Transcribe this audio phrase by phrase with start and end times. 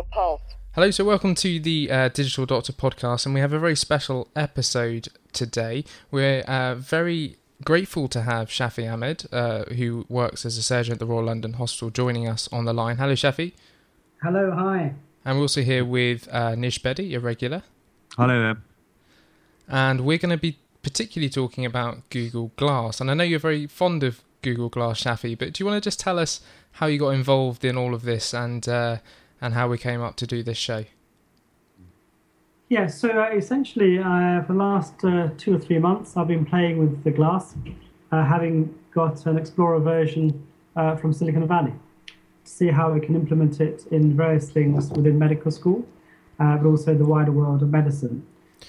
[0.00, 0.40] your pulse.
[0.72, 4.28] Hello, so welcome to the uh, Digital Doctor podcast, and we have a very special
[4.34, 5.84] episode today.
[6.10, 11.00] We're uh, very grateful to have Shafi Ahmed, uh, who works as a surgeon at
[11.00, 12.96] the Royal London Hospital, joining us on the line.
[12.96, 13.52] Hello, Shafi.
[14.22, 14.94] Hello, hi.
[15.24, 17.62] And we're also here with uh, Nish Bedi, a regular.
[18.16, 18.62] Hello there.
[19.68, 23.02] And we're going to be particularly talking about Google Glass.
[23.02, 25.86] And I know you're very fond of Google Glass, Shafi, but do you want to
[25.86, 26.40] just tell us
[26.72, 28.96] how you got involved in all of this and uh,
[29.40, 30.84] and how we came up to do this show?
[32.68, 36.46] Yeah, so uh, essentially, uh, for the last uh, two or three months, I've been
[36.46, 37.56] playing with the glass,
[38.12, 41.72] uh, having got an Explorer version uh, from Silicon Valley
[42.06, 45.84] to see how we can implement it in various things within medical school,
[46.38, 48.24] uh, but also the wider world of medicine.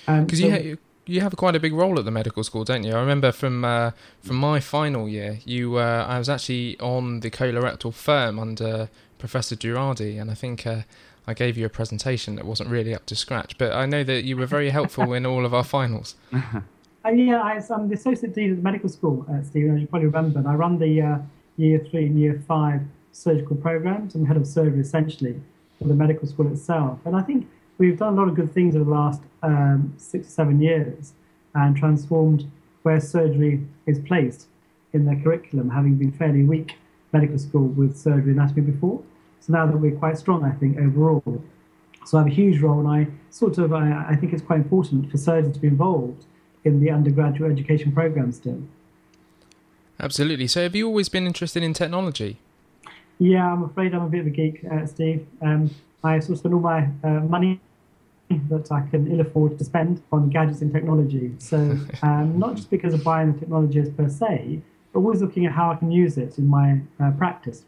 [0.08, 0.78] Um, Because so- you ha-
[1.08, 2.94] you have quite a big role at the medical school, don't you?
[2.94, 3.92] I remember from uh,
[4.22, 8.90] from my final year, you uh, I was actually on the colorectal firm under
[9.22, 10.68] Professor Durardi, and I think.
[10.68, 10.82] Uh,
[11.28, 14.24] I gave you a presentation that wasn't really up to scratch, but I know that
[14.24, 16.16] you were very helpful in all of our finals.
[17.04, 19.88] Uh, yeah, I, I'm the associate dean of the medical school, uh, Stephen, as you
[19.88, 20.38] probably remember.
[20.38, 21.18] And I run the uh,
[21.58, 24.14] year three and year five surgical programs.
[24.14, 25.42] I'm head of surgery essentially
[25.80, 27.00] for the medical school itself.
[27.06, 27.48] And I think
[27.80, 31.14] we've done a lot of good things over the last um, six or seven years
[31.56, 32.46] and transformed
[32.84, 34.46] where surgery is placed
[34.94, 36.76] in the curriculum, having been fairly weak
[37.14, 39.02] medical school with surgery anatomy before.
[39.42, 41.44] So now that we're quite strong, I think, overall.
[42.06, 44.60] So I have a huge role, and I sort of I, I think it's quite
[44.60, 46.26] important for surgeons to be involved
[46.64, 48.62] in the undergraduate education program still.
[50.00, 50.48] Absolutely.
[50.48, 52.38] So, have you always been interested in technology?
[53.20, 55.28] Yeah, I'm afraid I'm a bit of a geek, uh, Steve.
[55.42, 55.70] Um,
[56.04, 57.60] I sort of spend all my uh, money
[58.50, 61.34] that I can ill afford to spend on gadgets and technology.
[61.38, 61.58] So
[62.02, 64.62] um, not just because of buying the technologies per se,
[64.92, 67.66] but always looking at how I can use it in my uh, practice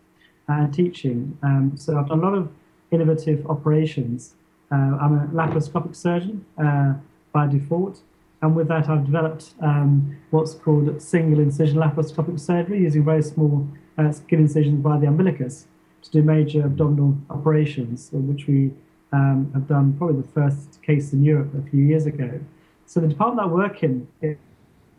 [0.48, 1.38] and teaching.
[1.44, 2.50] Um, so I've done a lot of
[2.92, 4.36] innovative operations.
[4.72, 6.94] Uh, I'm a laparoscopic surgeon uh,
[7.31, 8.02] by default.
[8.42, 13.68] And with that, I've developed um, what's called single incision laparoscopic surgery using very small
[13.98, 15.68] uh, skin incisions by the umbilicus
[16.03, 18.72] to do major abdominal operations, uh, which we
[19.14, 22.40] um, have done probably the first case in Europe a few years ago.
[22.86, 24.38] So the department I work in, in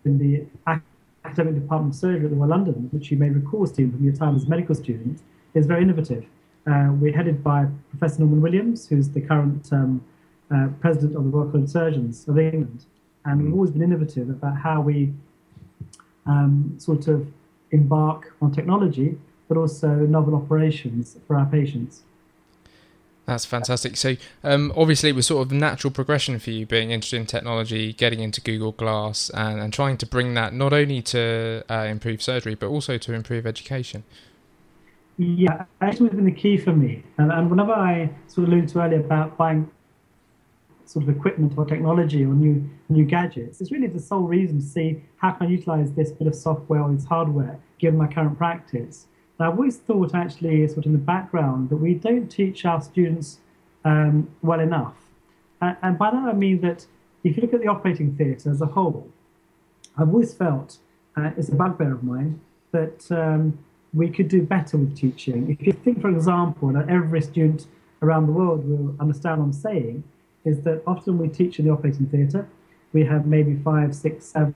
[0.04, 0.46] the
[1.24, 4.14] academic department of surgery at the Royal London, which you may recall, Steve, from your
[4.14, 5.20] time as a medical student,
[5.54, 6.24] is very innovative.
[6.66, 10.04] Uh, we're headed by Professor Norman Williams, who's the current um,
[10.54, 12.84] uh, president of the Royal College of Surgeons of England.
[13.24, 15.12] And we've always been innovative about how we
[16.26, 17.26] um, sort of
[17.70, 22.02] embark on technology, but also novel operations for our patients.
[23.26, 23.96] That's fantastic.
[23.96, 27.26] So, um, obviously, it was sort of a natural progression for you being interested in
[27.26, 31.86] technology, getting into Google Glass, and, and trying to bring that not only to uh,
[31.88, 34.04] improve surgery, but also to improve education.
[35.16, 37.04] Yeah, actually, it's been the key for me.
[37.18, 39.70] And, and whenever I sort of alluded to earlier about buying
[40.86, 44.64] sort of equipment or technology or new new gadgets, it's really the sole reason to
[44.64, 48.36] see how can I utilize this bit of software or this hardware given my current
[48.36, 49.06] practice.
[49.38, 52.82] And I've always thought, actually, sort of in the background, that we don't teach our
[52.82, 53.38] students
[53.84, 54.96] um, well enough.
[55.60, 56.86] And, and by that I mean that
[57.22, 59.08] if you look at the operating theatre as a whole,
[59.96, 60.78] I've always felt
[61.16, 62.40] uh, it's a bugbear of mine
[62.72, 63.58] that um,
[63.94, 65.50] we could do better with teaching.
[65.50, 67.66] If you think, for example, that every student
[68.02, 70.04] around the world will understand what I'm saying,
[70.44, 72.46] is that often we teach in the operating theatre.
[72.92, 74.54] We have maybe five, six, seven,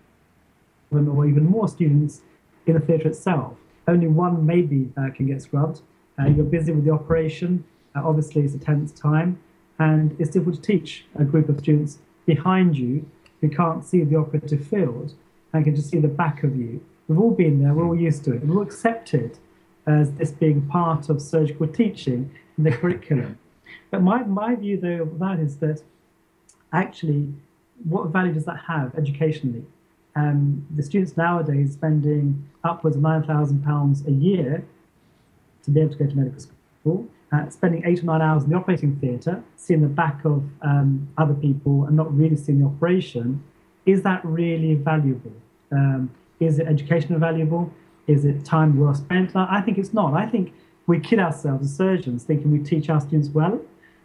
[0.93, 2.22] or even more students
[2.66, 3.56] in the theatre itself.
[3.87, 5.81] Only one maybe uh, can get scrubbed.
[6.19, 7.65] Uh, you're busy with the operation.
[7.94, 9.38] Uh, obviously, it's a tense time,
[9.78, 13.09] and it's difficult to teach a group of students behind you
[13.41, 15.15] who can't see the operative field
[15.53, 16.84] and can just see the back of you.
[17.08, 17.72] We've all been there.
[17.72, 19.38] We're all used to it, and we're all accepted
[19.86, 23.38] as this being part of surgical teaching in the curriculum.
[23.91, 25.82] But my, my view, though, of that is that
[26.72, 27.32] actually,
[27.84, 29.64] what value does that have educationally?
[30.14, 34.65] Um, the students nowadays spending upwards of £9,000 a year
[35.62, 38.50] to be able to go to medical school, uh, spending eight or nine hours in
[38.50, 42.66] the operating theatre, seeing the back of um, other people and not really seeing the
[42.66, 43.42] operation.
[43.86, 45.33] Is that really valuable?
[45.72, 47.72] Um, is it educational valuable?
[48.06, 49.36] Is it time well spent?
[49.36, 50.14] I think it's not.
[50.14, 50.52] I think
[50.86, 53.60] we kid ourselves as surgeons thinking we teach our students well.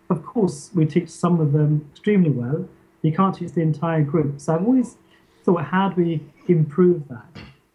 [0.10, 2.68] Of course, we teach some of them extremely well.
[3.02, 4.40] You can't teach the entire group.
[4.40, 4.98] So I've always
[5.44, 7.26] thought, how do we improve that?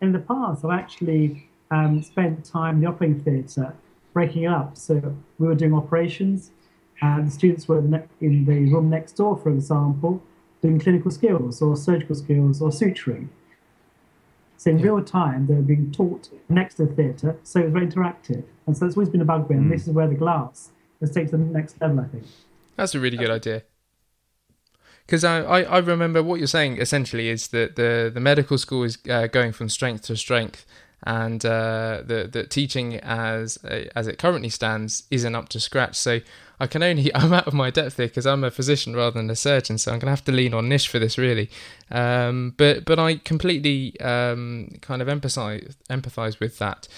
[0.01, 3.75] In the past, I've actually um, spent time in the operating theatre
[4.13, 4.77] breaking up.
[4.77, 6.51] So we were doing operations,
[7.01, 10.23] and the students were in the room next door, for example,
[10.61, 13.29] doing clinical skills or surgical skills or suturing.
[14.59, 17.73] So in real time, they were being taught next to the theatre, so it was
[17.73, 18.43] very interactive.
[18.67, 20.71] And so it's always been a bugbear, and this is where the glass
[21.01, 22.01] has taken to the next level.
[22.01, 22.25] I think
[22.75, 23.63] that's a really good idea.
[25.07, 28.83] Because I, I, I, remember what you're saying essentially is that the, the medical school
[28.83, 30.67] is uh, going from strength to strength,
[31.05, 33.59] and uh, the the teaching as
[33.95, 35.95] as it currently stands isn't up to scratch.
[35.95, 36.19] So
[36.61, 39.31] I can only I'm out of my depth here because I'm a physician rather than
[39.31, 41.51] a surgeon, so I'm going to have to lean on Nish for this really.
[41.91, 46.89] Um, but but I completely um, kind of empathize empathize with that,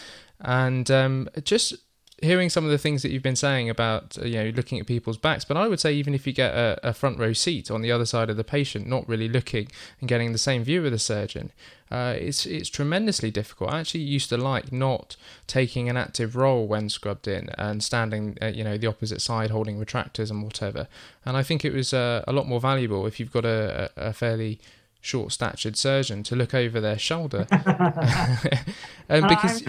[0.41, 1.75] and um, just
[2.23, 4.87] hearing some of the things that you've been saying about uh, you know looking at
[4.87, 7.71] people's backs but i would say even if you get a, a, front row seat
[7.71, 9.69] on the other side of the patient not really looking
[10.01, 11.51] and getting the same view of the surgeon
[11.91, 13.73] uh, it's it's tremendously difficult.
[13.73, 15.17] I actually used to like not
[15.49, 19.51] taking an active role when scrubbed in and standing uh, you know the opposite side
[19.51, 20.87] holding retractors and whatever.
[21.27, 24.13] And i think it was uh, a lot more valuable if you've got a, a
[24.13, 24.61] fairly
[25.01, 27.47] short statured surgeon to look over their shoulder.
[29.09, 29.63] um, because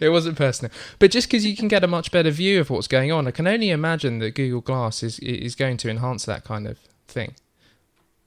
[0.00, 2.88] it wasn't personal, but just because you can get a much better view of what's
[2.88, 6.44] going on, I can only imagine that Google Glass is is going to enhance that
[6.44, 7.34] kind of thing.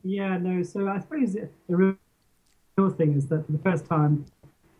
[0.03, 0.63] Yeah, no.
[0.63, 1.95] So I suppose the real,
[2.97, 4.25] thing is that for the first time,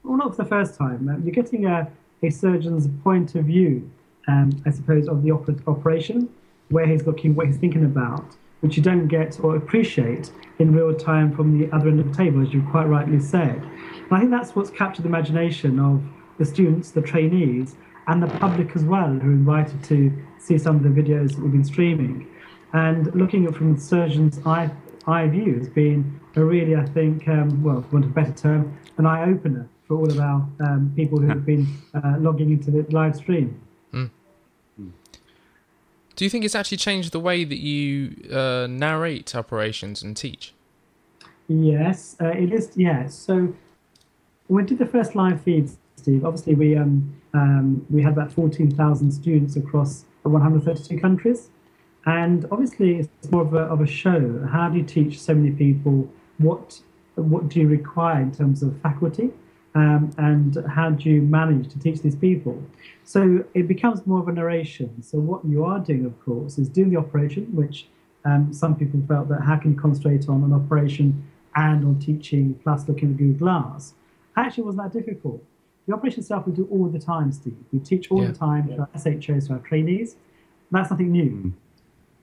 [0.03, 1.87] well, not for the first time, uh, you're getting a,
[2.23, 3.91] a surgeon's point of view,
[4.27, 6.27] um, I suppose, of the oper- operation,
[6.69, 10.95] where he's looking, what he's thinking about which you don't get or appreciate in real
[10.95, 13.57] time from the other end of the table, as you quite rightly said.
[13.57, 16.01] And I think that's what's captured the imagination of
[16.37, 17.75] the students, the trainees,
[18.07, 21.39] and the public as well, who are invited to see some of the videos that
[21.39, 22.27] we've been streaming.
[22.73, 24.71] And looking at from the surgeon's eye,
[25.07, 28.33] eye view has been a really, I think, um, well, for want of a better
[28.33, 32.51] term, an eye opener for all of our um, people who have been uh, logging
[32.51, 33.59] into the live stream.
[36.15, 40.53] Do you think it's actually changed the way that you uh, narrate operations and teach?
[41.47, 42.71] Yes, uh, it is.
[42.75, 43.15] Yes.
[43.15, 43.53] So
[44.47, 48.31] when we did the first live feeds, Steve, obviously we um, um, we had about
[48.31, 51.49] fourteen thousand students across one hundred thirty-two countries,
[52.05, 54.45] and obviously it's more of a, of a show.
[54.51, 56.09] How do you teach so many people?
[56.37, 56.81] What
[57.15, 59.31] what do you require in terms of faculty?
[59.73, 62.61] Um, and how do you manage to teach these people?
[63.05, 65.01] So it becomes more of a narration.
[65.01, 67.87] So what you are doing, of course, is doing the operation, which
[68.25, 71.25] um, some people felt that how can you concentrate on an operation
[71.55, 73.93] and on teaching plus looking at Google Glass?
[74.35, 75.43] Actually, wasn't that difficult.
[75.87, 77.57] The operation itself we do all the time, Steve.
[77.71, 78.31] We teach all yeah.
[78.31, 78.75] the time yeah.
[78.75, 80.15] to our SHOs, to our trainees.
[80.69, 81.31] That's nothing new.
[81.31, 81.53] Mm.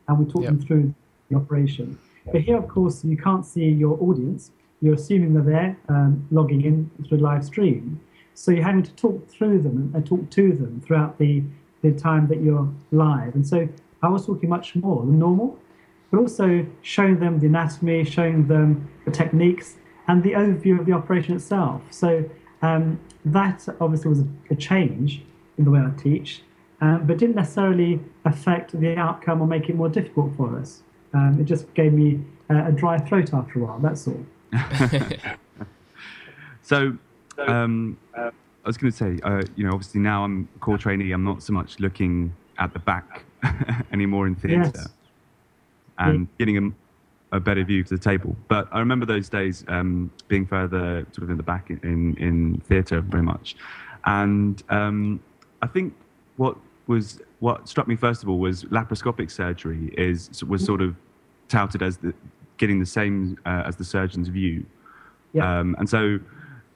[0.06, 0.94] And we talk them through
[1.28, 1.98] the operation.
[2.30, 6.62] But here, of course, you can't see your audience you're assuming they're there um, logging
[6.62, 8.00] in through live stream.
[8.34, 11.42] So you're having to talk through them and talk to them throughout the,
[11.82, 13.34] the time that you're live.
[13.34, 13.68] And so
[14.02, 15.58] I was talking much more than normal,
[16.10, 19.76] but also showing them the anatomy, showing them the techniques,
[20.06, 21.82] and the overview of the operation itself.
[21.90, 22.30] So
[22.62, 25.22] um, that obviously was a, change
[25.58, 26.42] in the way I teach,
[26.80, 30.82] um, but didn't necessarily affect the outcome or make it more difficult for us.
[31.12, 34.24] Um, it just gave me a, a dry throat after a while, that's all.
[36.62, 36.96] So,
[37.46, 38.30] um, I
[38.68, 41.12] was going to say, uh, you know, obviously now I'm a core trainee.
[41.12, 43.24] I'm not so much looking at the back
[43.92, 44.88] anymore in theatre yes.
[45.98, 46.26] and yeah.
[46.38, 46.74] getting
[47.32, 48.36] a, a, better view to the table.
[48.48, 52.16] But I remember those days um, being further sort of in the back in, in,
[52.16, 53.56] in theatre very much.
[54.04, 55.20] And um,
[55.62, 55.94] I think
[56.36, 60.96] what was what struck me first of all was laparoscopic surgery is was sort of
[61.48, 62.12] touted as the
[62.58, 64.66] getting the same uh, as the surgeon's view.
[65.32, 65.60] Yeah.
[65.60, 66.18] Um, and so,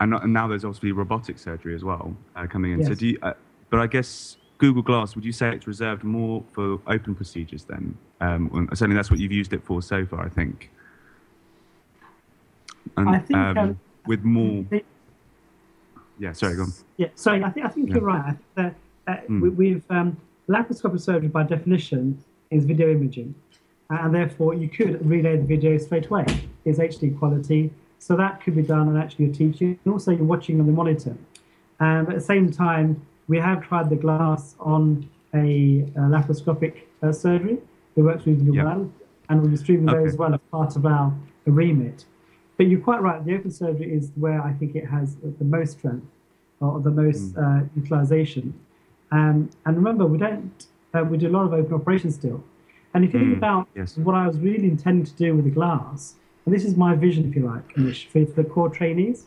[0.01, 2.81] and, and, now there's obviously robotic surgery as well uh, coming in.
[2.81, 2.89] Yes.
[2.89, 3.35] So do you, uh,
[3.71, 7.97] but I guess Google Glass, would you say it's reserved more for open procedures then?
[8.21, 10.71] Um, certainly that's what you've used it for so far, I think.
[12.97, 14.65] And, I think um, um with more.
[16.19, 16.73] yeah, sorry, go on.
[16.97, 17.95] Yeah, sorry, I think I think yeah.
[17.95, 18.25] you're right.
[18.25, 18.75] I think that
[19.07, 19.57] uh, mm.
[19.57, 20.17] we, have um,
[20.49, 23.35] laparoscopic surgery by definition is video imaging
[23.91, 26.27] and therefore you could relay the video straight away.
[26.65, 30.25] It's HD quality, so that could be done and actually you're teaching, and also you're
[30.25, 31.17] watching on the monitor.
[31.81, 37.13] Um, at the same time, we have tried the glass on a, a laparoscopic uh,
[37.13, 37.59] surgery.
[37.97, 38.65] It works really yep.
[38.65, 38.93] well,
[39.29, 39.99] and we'll be streaming okay.
[39.99, 41.15] those as well as part of our
[41.47, 42.05] remit.
[42.57, 43.25] But you're quite right.
[43.25, 46.07] The open surgery is where I think it has the most strength
[46.61, 47.63] or the most mm.
[47.63, 48.55] uh, utilization.
[49.11, 52.45] Um, and remember, we don't uh, we do a lot of open operations still.
[52.95, 53.97] And if you think mm, about yes.
[53.97, 57.29] what I was really intending to do with the glass, and this is my vision,
[57.29, 59.27] if you like, Nish, for the core trainees.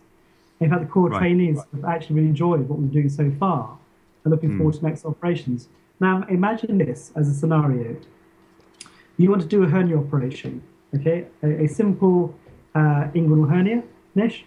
[0.59, 1.65] In fact, the core right, trainees right.
[1.73, 3.77] have actually really enjoyed what we're doing so far
[4.23, 4.57] and looking mm.
[4.57, 5.67] forward to next operations.
[5.99, 7.95] Now, imagine this as a scenario.
[9.17, 10.61] You want to do a hernia operation,
[10.93, 11.27] okay?
[11.41, 12.35] A, a simple
[12.73, 14.45] uh, inguinal hernia, Nish.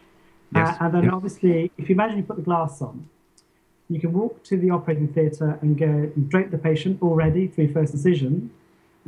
[0.55, 0.77] Yes.
[0.81, 3.09] Uh, and then obviously, if you imagine you put the glass on,
[3.89, 7.63] you can walk to the operating theatre and go, and drape the patient already for
[7.63, 8.51] your first incision.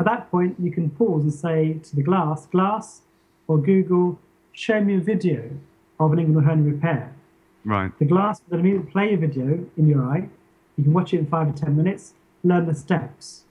[0.01, 3.03] At that point, you can pause and say to the glass, glass
[3.47, 4.19] or Google,
[4.53, 5.51] show me a video
[6.01, 7.13] of an inguinal hernia repair.
[7.67, 7.93] Right.
[7.99, 10.27] The glass will immediately play a video in your eye.
[10.79, 13.45] You can watch it in five to ten minutes, learn the steps.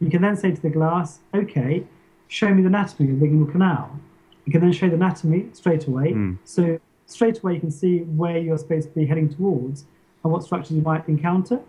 [0.00, 1.86] You can then say to the glass, okay,
[2.26, 4.00] show me the anatomy of the inguinal canal.
[4.44, 6.14] You can then show the anatomy straight away.
[6.14, 6.38] Mm.
[6.42, 9.84] So straight away you can see where you're supposed to be heading towards
[10.24, 11.60] and what structures you might encounter.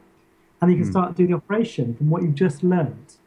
[0.59, 0.91] And you can Mm.
[0.91, 3.17] start doing the operation from what you've just learned.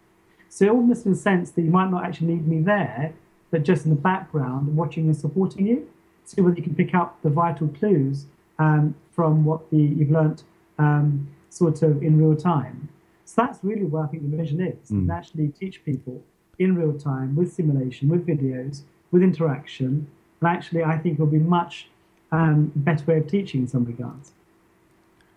[0.57, 3.13] So it almost in the sense that you might not actually need me there,
[3.51, 5.87] but just in the background, watching and supporting you,
[6.25, 8.25] see whether you can pick up the vital clues
[8.59, 10.45] um, from what the, you've learnt
[10.79, 12.89] um, sort of in real time.
[13.27, 15.01] So that's really where I think the vision is, Mm.
[15.01, 16.23] and actually teach people
[16.59, 20.07] in real time with simulation, with videos, with interaction.
[20.41, 21.91] And actually, I think it'll be much
[22.33, 24.33] um, better way of teaching in some regards.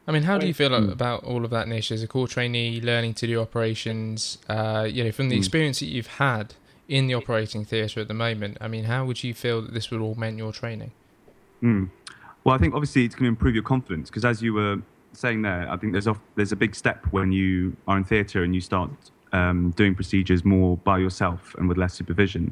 [0.10, 0.92] I mean, how do you feel Mm.
[0.92, 4.40] about all of that, Nish, as a core trainee, learning to do operations?
[4.50, 5.38] Uh, you know, from the Mm.
[5.38, 6.56] experience that you've had
[6.88, 8.58] in the operating theatre at the moment.
[8.60, 10.92] I mean, how would you feel that this would augment your training?
[11.64, 11.92] Mm.
[12.44, 14.82] Well, I think obviously it's going to improve your confidence because, as you were
[15.14, 18.42] saying there, I think there's off, there's a big step when you are in theatre
[18.42, 18.90] and you start
[19.32, 22.52] um, doing procedures more by yourself and with less supervision.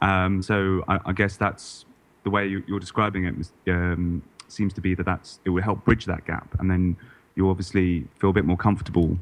[0.00, 1.84] Um, so I, I guess that's
[2.24, 3.34] the way you, you're describing it.
[3.70, 6.96] Um, seems to be that that's it will help bridge that gap, and then
[7.34, 9.18] you obviously feel a bit more comfortable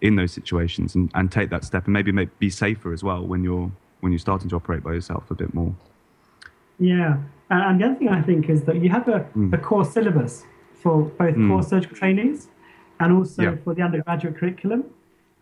[0.00, 3.24] in those situations and, and take that step and maybe make, be safer as well
[3.26, 5.74] when you're when you're starting to operate by yourself a bit more.
[6.78, 7.18] Yeah,
[7.50, 9.52] and the other thing I think is that you have a, Mm.
[9.54, 10.44] a core syllabus
[10.74, 11.48] for both Mm.
[11.48, 12.48] core surgical trainees
[13.00, 13.54] and also Yeah.
[13.64, 14.84] for the undergraduate curriculum.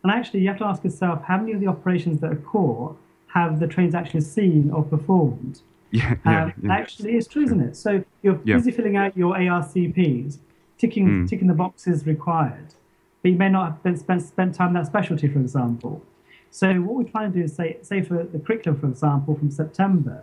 [0.03, 2.95] And actually, you have to ask yourself how many of the operations that are core
[3.29, 5.61] have the trains actually seen or performed?
[5.93, 6.73] Yeah, yeah, Um, yeah.
[6.73, 7.77] Actually, it's true, isn't it?
[7.77, 8.57] So you're Yeah.
[8.57, 10.39] busy filling out your ARCPs,
[10.79, 11.29] ticking Mm.
[11.29, 12.75] ticking the boxes required,
[13.23, 16.03] but you may not have been spent spent time in that specialty, for example.
[16.51, 19.51] So what we're trying to do is say, say for the curriculum, for example, from
[19.51, 20.23] September,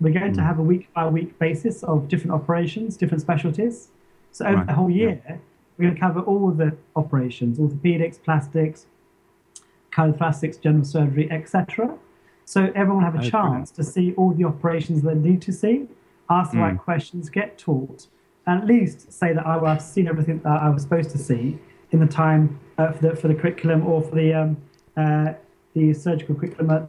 [0.00, 0.44] we're going to Mm.
[0.46, 3.88] have a week by week basis of different operations, different specialties.
[4.32, 4.96] So over Right, the whole yeah.
[5.08, 5.40] year,
[5.76, 8.86] we're going to cover all the operations: orthopedics, plastics,
[9.92, 11.96] chiropractics, general surgery, etc.
[12.52, 15.88] So everyone have a chance to see all the operations they need to see,
[16.28, 16.80] ask the right Mm.
[16.80, 18.08] questions, get taught,
[18.46, 21.58] and at least say that oh, I've seen everything that I was supposed to see
[21.92, 24.56] in the time uh, for the for the curriculum or for the um,
[24.98, 25.32] uh,
[25.72, 26.82] the surgical curriculum at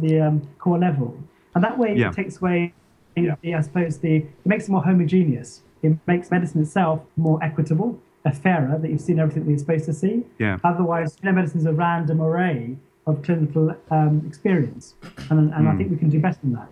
[0.00, 1.08] the um, core level.
[1.54, 2.08] And that way, Yeah.
[2.08, 2.72] it takes away,
[3.14, 5.60] the, I suppose, the it makes it more homogeneous.
[5.82, 9.84] It makes medicine itself more equitable, a fairer that you've seen everything that you're supposed
[9.84, 10.24] to see.
[10.38, 10.56] Yeah.
[10.64, 14.94] Otherwise, you know, medicine is a random array of clinical um, experience,
[15.30, 15.78] and, and I Mm.
[15.78, 16.68] think we can do better than that.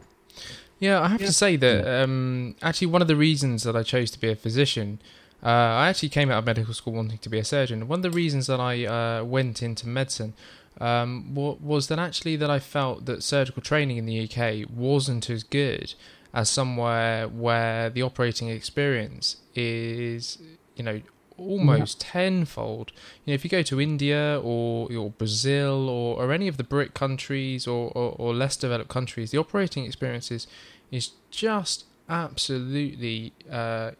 [0.78, 4.10] Yeah, I have to say that um, actually one of the reasons that I chose
[4.12, 5.00] to be a physician,
[5.42, 7.86] uh, I actually came out of medical school wanting to be a surgeon.
[7.88, 10.32] One of the reasons that I uh, went into medicine
[10.80, 15.28] um, wa- was that actually that I felt that surgical training in the UK wasn't
[15.28, 15.94] as good
[16.32, 20.38] as somewhere where the operating experience is,
[20.76, 21.00] you know,
[21.40, 22.92] almost tenfold.
[23.24, 26.64] You know, if you go to India or, or Brazil or, or any of the
[26.64, 30.46] BRIC countries or, or, or less developed countries, the operating experiences
[30.90, 33.92] is just absolutely uh,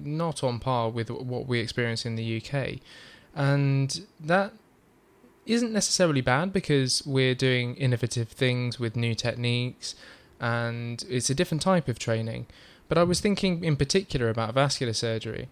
[0.00, 2.80] not on par with what we experience in the UK.
[3.34, 4.52] And that
[5.46, 9.94] isn't necessarily bad because we're doing innovative things with new techniques
[10.40, 12.46] and it's a different type of training.
[12.88, 15.48] But I was thinking in particular about vascular surgery.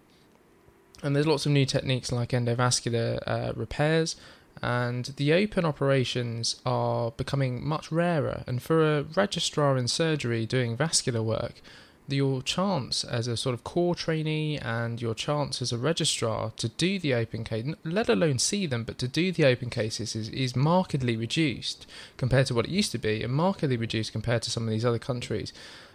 [1.03, 4.15] And there's lots of new techniques like endovascular uh, repairs,
[4.61, 8.43] and the open operations are becoming much rarer.
[8.47, 11.61] And for a registrar in surgery doing vascular work,
[12.07, 16.69] your chance as a sort of core trainee and your chance as a registrar to
[16.69, 20.29] do the open case, let alone see them, but to do the open cases is,
[20.29, 21.85] is markedly reduced
[22.17, 24.85] compared to what it used to be, and markedly reduced compared to some of these
[24.85, 25.53] other countries.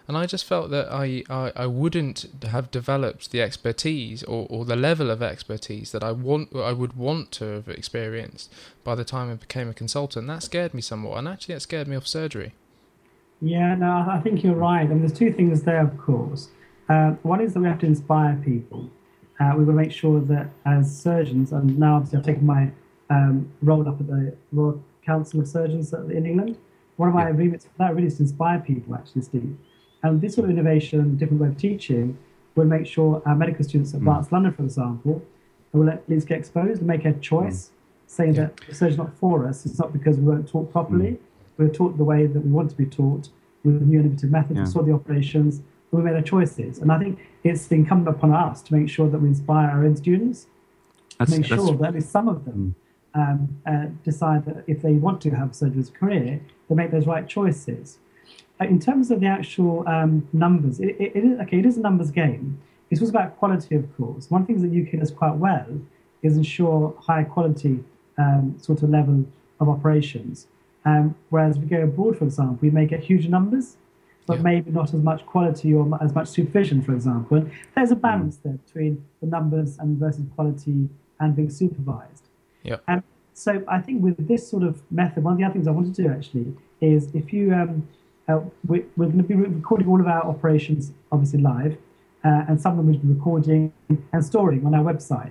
[0.09, 4.65] And I just felt that I, I, I wouldn't have developed the expertise or, or
[4.65, 8.51] the level of expertise that I want I would want to have experienced
[8.83, 10.27] by the time I became a consultant.
[10.27, 12.55] That scared me somewhat, and actually that scared me off surgery.
[13.43, 14.89] Yeah, no, I think you're right.
[14.89, 16.49] And there's two things there, of course.
[16.89, 18.91] Uh, one is that we have to inspire people.
[19.39, 22.71] Uh, we will make sure that as surgeons, and now obviously I've taken my
[23.11, 26.57] um, role up at the Royal Council of Surgeons in England.
[26.97, 29.57] One of my remits for that really is to inspire people, actually, Steve.
[30.03, 32.17] And this sort of innovation, different way of teaching,
[32.55, 34.07] will make sure our medical students at Mm.
[34.07, 35.23] Barts London, for example,
[35.73, 37.71] will at least get exposed and make a choice,
[38.07, 38.43] saying Yeah.
[38.43, 39.67] that the surgeon's not for us.
[39.67, 41.19] It's not because we weren't taught properly.
[41.57, 43.29] We were taught the way that we want to be taught
[43.65, 44.57] with new innovative methods.
[44.57, 44.65] Yeah.
[44.65, 46.79] We saw the operations, but we made our choices.
[46.79, 49.97] And I think it's incumbent upon us to make sure that we inspire our own
[49.97, 50.47] students
[51.19, 52.75] That's, make sure that at least some of them
[53.15, 53.21] mm.
[53.21, 56.91] um, uh, decide that if they want to have surgery as a career, they make
[56.93, 57.99] those right choices.
[58.61, 61.59] Uh, in terms of the actual um, numbers, it, it, it is okay.
[61.59, 62.61] It is a numbers game.
[62.91, 64.31] It's also about quality, of course.
[64.31, 65.67] One thing that UK does quite well
[66.23, 67.85] is ensure high quality
[68.17, 69.25] um, sort of level
[69.61, 70.47] of operations.
[70.85, 73.77] Um, whereas if we go abroad, for example, we may get huge numbers,
[74.27, 74.43] but yeah.
[74.43, 77.39] maybe not as much quality or as much supervision, for example.
[77.39, 78.01] And there's a mm.
[78.01, 78.43] balance mm.
[78.45, 80.89] there between the numbers and versus quality
[81.21, 82.25] and being supervised.
[82.63, 82.77] Yeah.
[82.89, 83.03] Um,
[83.35, 85.95] so I think with this sort of method, one of the other things I want
[85.95, 87.89] to do actually is if you, um,
[88.29, 91.77] uh, we, are going to be recording all of our operations obviously live,
[92.25, 93.73] uh, and some of them we'll be recording
[94.13, 95.31] and storing on our website.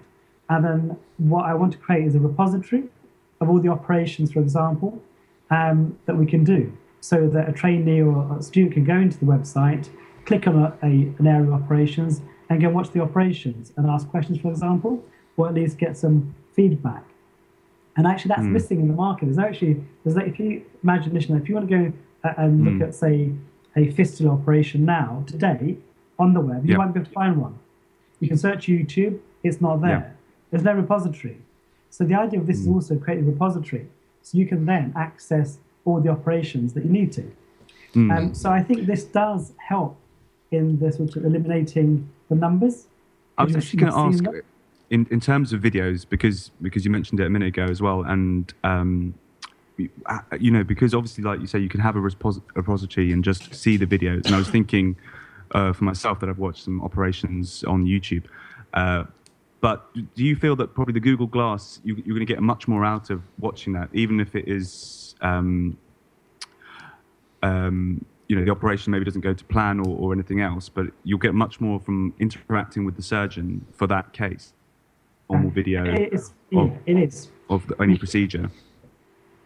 [0.49, 2.83] And then what I want to create is a repository
[3.41, 5.01] of all the operations, for example,
[5.51, 9.17] um, that we can do so that a trainee or a student can go into
[9.19, 9.89] the website,
[10.25, 10.87] click on a, a,
[11.19, 15.03] an area of operations, and go watch the operations and ask questions, for example,
[15.35, 17.03] or at least get some feedback.
[17.95, 18.51] And actually, that's mm.
[18.51, 19.25] missing in the market.
[19.25, 22.87] There's actually, there's like, if you imagine, if you want to go and look mm.
[22.87, 23.31] at, say,
[23.75, 25.77] a fistula operation now, today,
[26.17, 26.79] on the web, you yep.
[26.79, 27.59] won't be able to find one.
[28.19, 29.89] You can search YouTube, it's not there.
[29.89, 30.17] Yep.
[30.51, 31.37] There's no repository.
[31.89, 32.61] So the idea of this mm.
[32.61, 33.87] is also create a repository.
[34.23, 37.31] So you can then access all the operations that you need to.
[37.93, 38.17] Mm.
[38.17, 39.97] Um, so I think this does help
[40.51, 42.87] in the sort of eliminating the numbers.
[43.37, 44.23] I was actually going to ask,
[44.89, 48.03] in, in terms of videos, because because you mentioned it a minute ago as well,
[48.03, 49.13] and um,
[50.39, 53.77] you know, because obviously, like you say, you can have a repository and just see
[53.77, 54.25] the videos.
[54.25, 54.95] And I was thinking
[55.51, 58.23] uh, for myself that I've watched some operations on YouTube.
[58.73, 59.05] Uh,
[59.59, 62.67] but do you feel that probably the Google Glass, you, are going to get much
[62.67, 65.77] more out of watching that, even if it is, um,
[67.41, 70.87] um, you know, the operation maybe doesn't go to plan or, or anything else, but
[71.03, 74.53] you'll get much more from interacting with the surgeon for that case,
[75.29, 77.31] normal video It is, of, it is.
[77.49, 78.51] of the, any procedure.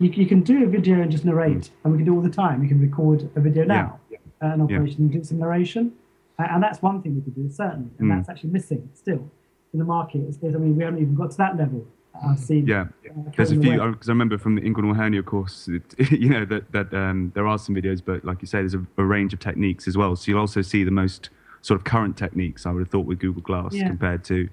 [0.02, 2.30] You, you, can do a video and just narrate, and we can do all the
[2.30, 2.64] time.
[2.64, 4.18] You can record a video now, yeah.
[4.42, 5.06] an operation, yeah.
[5.06, 5.94] and do some narration,
[6.40, 8.16] and that's one thing we could do certainly, and mm.
[8.16, 9.30] that's actually missing still
[9.74, 10.22] in the market.
[10.28, 11.86] It's, I mean, we haven't even got to that level.
[12.28, 12.66] I've seen.
[12.66, 16.30] Yeah, uh, there's a few because I remember from the inguinal hernia course, it, you
[16.30, 19.04] know that that um, there are some videos, but like you say, there's a, a,
[19.04, 20.16] range of techniques as well.
[20.16, 21.30] So you'll also see the most
[21.62, 22.66] sort of current techniques.
[22.66, 23.88] I would have thought with Google Glass yeah.
[23.88, 24.50] compared to.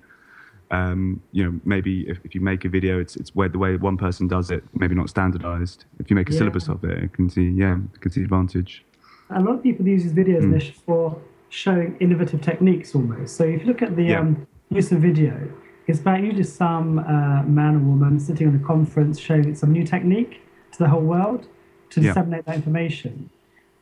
[0.70, 3.76] Um, you know, maybe if, if you make a video, it's it's where the way
[3.76, 5.84] one person does it, maybe not standardized.
[5.98, 6.38] If you make a yeah.
[6.38, 8.84] syllabus of it, you can see, yeah, you can see advantage.
[9.30, 10.74] A lot of people use these videos mm.
[10.86, 13.36] for showing innovative techniques almost.
[13.36, 14.20] So if you look at the yeah.
[14.20, 15.50] um, use of video
[15.88, 19.84] it's about usually some uh, man or woman sitting on a conference showing some new
[19.84, 21.48] technique to the whole world
[21.90, 22.08] to yeah.
[22.08, 23.30] disseminate that information.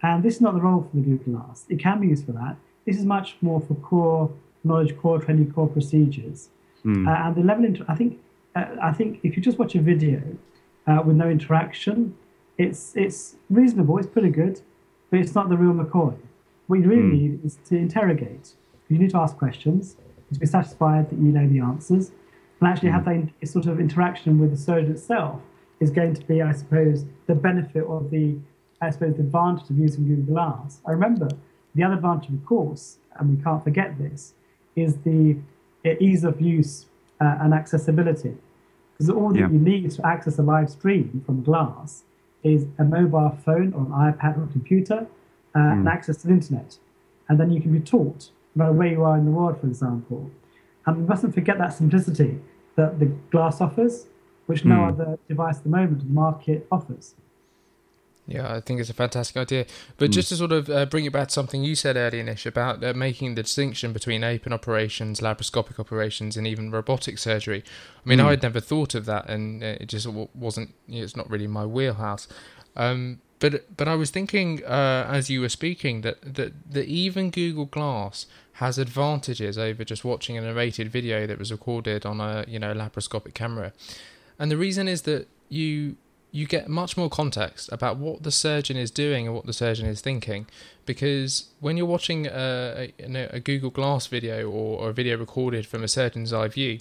[0.02, 1.66] And this is not the role for the Google Glass.
[1.68, 2.56] It can be used for that.
[2.86, 6.50] This is much more for core knowledge, core training, core procedures.
[6.86, 7.08] Mm.
[7.08, 8.20] Uh, and the level, inter- I think,
[8.54, 10.22] uh, I think if you just watch a video
[10.86, 12.16] uh, with no interaction,
[12.58, 13.98] it's it's reasonable.
[13.98, 14.60] It's pretty good,
[15.10, 16.16] but it's not the real McCoy.
[16.68, 17.12] What you really mm.
[17.12, 18.54] need is to interrogate.
[18.88, 19.96] You need to ask questions
[20.32, 22.12] to be satisfied that you know the answers,
[22.60, 23.30] and actually have mm.
[23.40, 25.40] that sort of interaction with the surgeon itself
[25.80, 28.36] is going to be, I suppose, the benefit of the,
[28.80, 30.80] I suppose, the advantage of using Google Glass.
[30.86, 31.28] I remember
[31.74, 34.32] the other advantage, of course, and we can't forget this,
[34.74, 35.36] is the
[36.02, 36.86] ease of use
[37.20, 38.34] uh, and accessibility.
[38.92, 39.48] Because all that yeah.
[39.48, 42.04] you need to access a live stream from Glass
[42.42, 45.06] is a mobile phone or an iPad or a computer
[45.54, 45.72] uh, mm.
[45.72, 46.78] and access to the internet.
[47.28, 50.30] And then you can be taught about where you are in the world, for example.
[50.86, 52.38] And we mustn't forget that simplicity
[52.76, 54.06] that the glass offers,
[54.46, 54.88] which no mm.
[54.88, 57.14] other device at the moment the market offers.
[58.28, 59.66] Yeah, I think it's a fantastic idea.
[59.98, 60.14] But mm.
[60.14, 62.82] just to sort of uh, bring it back to something you said earlier, Nish, about
[62.82, 67.62] uh, making the distinction between open operations, laparoscopic operations, and even robotic surgery.
[68.04, 68.24] I mean, mm.
[68.24, 70.74] I had never thought of that, and it just wasn't.
[70.88, 72.26] It's not really my wheelhouse.
[72.74, 77.30] Um, but but I was thinking uh, as you were speaking that, that that even
[77.30, 82.44] Google Glass has advantages over just watching a narrated video that was recorded on a
[82.48, 83.72] you know laparoscopic camera,
[84.38, 85.96] and the reason is that you
[86.32, 89.86] you get much more context about what the surgeon is doing and what the surgeon
[89.86, 90.46] is thinking,
[90.84, 95.66] because when you're watching a, a, a Google Glass video or, or a video recorded
[95.66, 96.80] from a surgeon's eye view,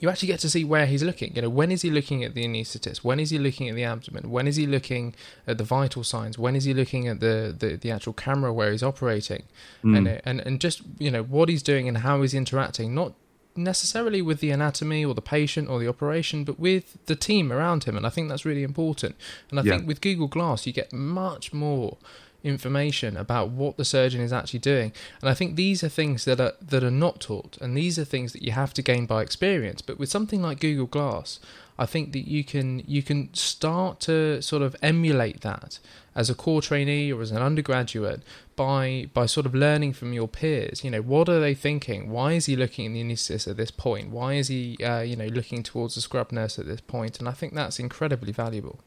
[0.00, 1.34] you actually get to see where he's looking.
[1.34, 2.98] You know, when is he looking at the anaesthetist?
[2.98, 4.30] When is he looking at the abdomen?
[4.30, 5.14] When is he looking
[5.46, 6.38] at the vital signs?
[6.38, 9.44] When is he looking at the, the, the actual camera where he's operating?
[9.82, 9.96] Mm.
[9.96, 13.14] And, and and just you know what he's doing and how he's interacting, not
[13.58, 17.84] necessarily with the anatomy or the patient or the operation, but with the team around
[17.84, 17.96] him.
[17.96, 19.16] And I think that's really important.
[19.50, 19.76] And I yeah.
[19.76, 21.98] think with Google Glass, you get much more
[22.44, 24.92] information about what the surgeon is actually doing.
[25.20, 28.04] And I think these are things that are that are not taught, and these are
[28.04, 29.82] things that you have to gain by experience.
[29.82, 31.40] But with something like Google Glass,
[31.78, 35.78] I think that you can you can start to sort of emulate that
[36.14, 38.22] as a core trainee or as an undergraduate
[38.56, 40.82] by by sort of learning from your peers.
[40.82, 42.10] You know, what are they thinking?
[42.10, 44.10] Why is he looking at the anaesthetist at this point?
[44.10, 47.20] Why is he uh, you know looking towards the scrub nurse at this point?
[47.20, 48.80] And I think that's incredibly valuable.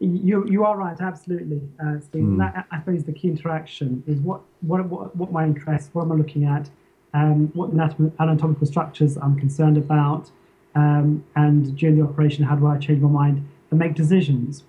[0.00, 2.22] You you are right, absolutely, uh, Steve.
[2.22, 2.38] Mm.
[2.38, 6.12] That, I suppose the key interaction is what what what, what my interests, what am
[6.12, 6.70] I looking at,
[7.12, 7.70] um, what
[8.18, 10.30] anatomical structures I'm concerned about,
[10.74, 14.64] um, and during the operation, how do I change my mind and make decisions?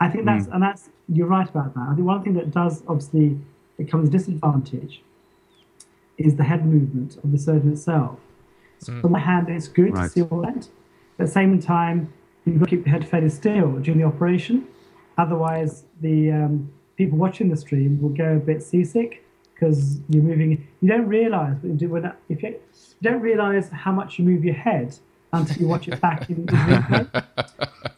[0.00, 0.54] I think that's mm.
[0.54, 1.88] and that's you're right about that.
[1.90, 3.38] I think one thing that does obviously
[3.78, 5.02] become a disadvantage
[6.18, 8.18] is the head movement of the surgeon itself.
[8.78, 9.04] So mm.
[9.04, 10.04] on the hand, it's good right.
[10.04, 10.68] to see all that.
[11.18, 12.12] At the same time,
[12.44, 14.66] you've got to keep the head fairly still during the operation.
[15.16, 20.66] Otherwise, the um, people watching the stream will go a bit seasick because you're moving.
[20.82, 24.26] You don't realize what you do when if you, you don't realize how much you
[24.26, 24.98] move your head
[25.32, 26.48] until you watch it back in,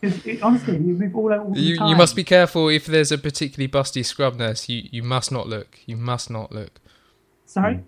[0.02, 3.68] in honestly, you move all, all you, you, must be careful if there's a particularly
[3.68, 4.68] busty scrub nurse.
[4.68, 5.78] You you must not look.
[5.86, 6.80] You must not look.
[7.46, 7.76] Sorry.
[7.76, 7.82] Hmm.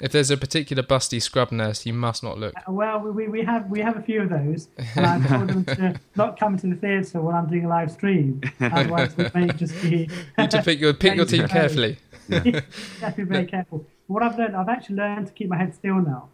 [0.00, 2.54] If there's a particular busty scrub nurse, you must not look.
[2.56, 5.64] Uh, well, we, we have we have a few of those, and I've told them
[5.66, 8.40] to not come to the theatre when I'm doing a live stream.
[8.60, 9.88] Otherwise, we may just be.
[9.98, 11.98] you need to pick your pick your team carefully.
[12.28, 12.44] Yeah.
[12.44, 12.62] you
[13.00, 13.84] have to be very careful.
[14.06, 16.30] What I've learned, I've actually learned to keep my head still now,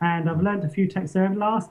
[0.00, 1.70] and I've learned a few techs over the last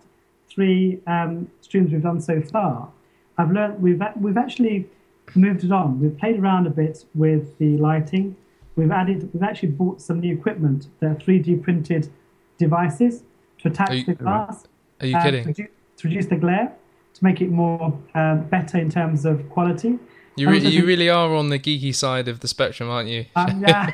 [0.54, 2.90] three um, streams we've done so far.
[3.38, 4.90] I've learned we've we've actually
[5.36, 6.00] moved it on.
[6.00, 8.36] We've played around a bit with the lighting
[8.76, 10.88] we've added, we've actually bought some new equipment.
[11.00, 12.10] They're 3D printed
[12.58, 13.24] devices
[13.60, 14.66] to attach you, the glass.
[15.00, 15.54] Are you uh, kidding?
[15.54, 16.74] To, to, reduce the glare,
[17.14, 20.00] to make it more uh, better in terms of quality.
[20.36, 23.26] You, re- you really are on the geeky side of the spectrum, aren't you?
[23.36, 23.94] Um, yeah.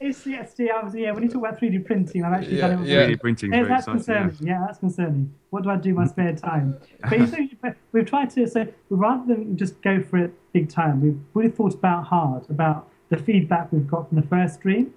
[0.00, 2.84] it's, yes, yeah, was, yeah, when you talk about 3D printing, I've actually yeah, done
[2.84, 2.88] it.
[2.88, 3.52] Yeah, 3D printing.
[3.52, 4.36] Yeah, that's concerning.
[4.40, 4.52] Yeah.
[4.52, 4.64] yeah.
[4.66, 5.34] that's concerning.
[5.50, 6.78] What do I do in my spare time?
[7.08, 11.00] But you know, we've tried to, so rather than just go for it big time,
[11.00, 14.92] we've really thought about hard about the feedback we've got from the first stream.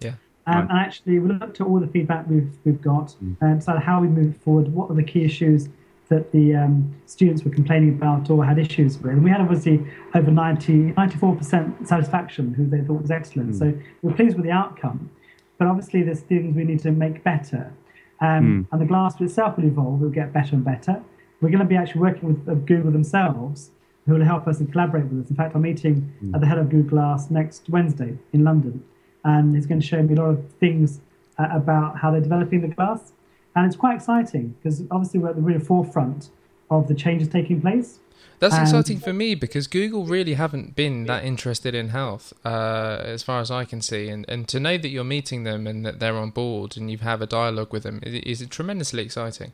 [0.00, 0.14] Yeah.
[0.46, 0.70] Um, right.
[0.70, 3.36] And actually, we looked at all the feedback we've, we've got mm.
[3.40, 5.68] and decided how we move forward, what are the key issues
[6.08, 9.12] that the um, students were complaining about or had issues with.
[9.12, 13.50] And we had obviously over 90, 94% satisfaction, who they thought was excellent.
[13.50, 13.58] Mm.
[13.58, 15.10] So we're pleased with the outcome.
[15.58, 17.72] But obviously, there's things we need to make better.
[18.20, 18.72] Um, mm.
[18.72, 21.02] And the glass itself will evolve, will get better and better.
[21.40, 23.70] We're going to be actually working with uh, Google themselves
[24.06, 25.30] who will help us and collaborate with us.
[25.30, 26.34] In fact, I'm meeting mm.
[26.34, 28.82] at the head of Google Glass next Wednesday in London,
[29.24, 31.00] and he's going to show me a lot of things
[31.38, 33.12] uh, about how they're developing the glass.
[33.58, 36.30] And it's quite exciting because obviously we're at the real forefront
[36.70, 37.98] of the changes taking place.
[38.38, 43.00] That's and exciting for me because Google really haven't been that interested in health, uh,
[43.02, 44.08] as far as I can see.
[44.08, 46.98] And, and to know that you're meeting them and that they're on board and you
[46.98, 49.52] have a dialogue with them is, is tremendously exciting.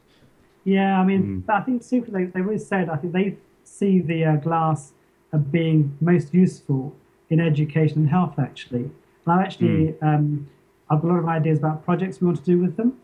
[0.64, 1.52] Yeah, I mean, mm.
[1.52, 2.10] I think super.
[2.10, 4.92] They, they always said I think they see the uh, glass
[5.32, 6.94] as being most useful
[7.30, 8.90] in education and health, actually.
[9.24, 10.02] And I've actually, mm.
[10.02, 10.50] um,
[10.90, 12.98] I've got a lot of ideas about projects we want to do with them.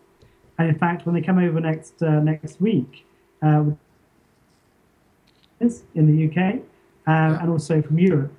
[0.60, 3.06] And in fact, when they come over next uh, next week,
[3.40, 3.64] uh,
[5.58, 6.56] in the UK
[7.06, 8.32] um, and also from Europe,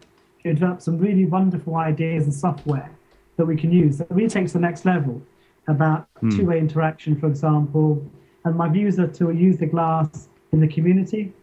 [0.43, 2.91] to develop some really wonderful ideas and software
[3.37, 5.19] that we can use that really takes the next level
[5.67, 6.35] about mm.
[6.35, 8.05] two-way interaction, for example.
[8.45, 11.33] And my views are to use the glass in the community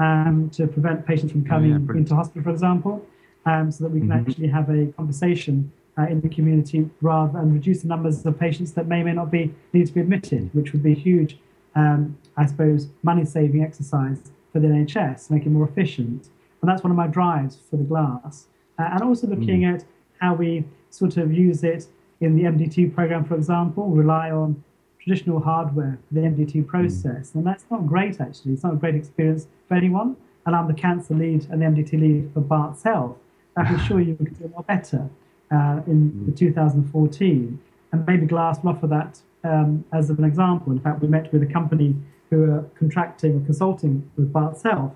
[0.00, 3.06] um, to prevent patients from coming oh, yeah, into hospital, for example,
[3.46, 4.30] um, so that we can mm-hmm.
[4.30, 8.72] actually have a conversation uh, in the community rather and reduce the numbers of patients
[8.72, 11.38] that may may not be need to be admitted, which would be a huge,
[11.74, 16.28] um, I suppose, money-saving exercise for the NHS, make it more efficient.
[16.62, 18.46] And that's one of my drives for the glass.
[18.78, 19.74] Uh, and also looking mm.
[19.74, 19.84] at
[20.20, 21.86] how we sort of use it
[22.20, 24.62] in the MDT program, for example, rely on
[25.00, 27.30] traditional hardware for the MDT process.
[27.30, 27.34] Mm.
[27.34, 28.54] And that's not great, actually.
[28.54, 30.16] It's not a great experience for anyone.
[30.46, 33.16] And I'm the cancer lead and the MDT lead for Barts Health.
[33.56, 35.08] I can assure you we can do a lot better
[35.54, 36.36] uh, in mm.
[36.36, 37.60] 2014.
[37.92, 40.72] And maybe Glass will offer that um, as an example.
[40.72, 41.94] In fact, we met with a company
[42.30, 44.92] who are contracting or consulting with Barts Health,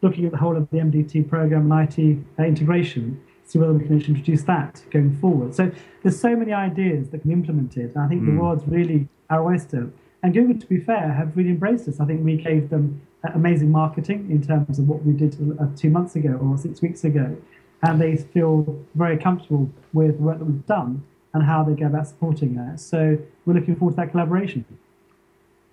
[0.00, 3.84] looking at the whole of the MDT program and IT uh, integration, see whether we
[3.84, 5.54] can introduce that going forward.
[5.54, 5.70] So
[6.02, 7.94] there's so many ideas that can be implemented.
[7.94, 8.34] And I think mm.
[8.34, 9.90] the world's really our oyster.
[10.22, 12.00] And Google, to be fair, have really embraced this.
[12.00, 13.00] I think we gave them
[13.34, 17.04] amazing marketing in terms of what we did uh, two months ago or six weeks
[17.04, 17.36] ago.
[17.82, 21.86] And they feel very comfortable with the work that we've done and how they go
[21.86, 22.82] about supporting us.
[22.84, 24.64] So we're looking forward to that collaboration.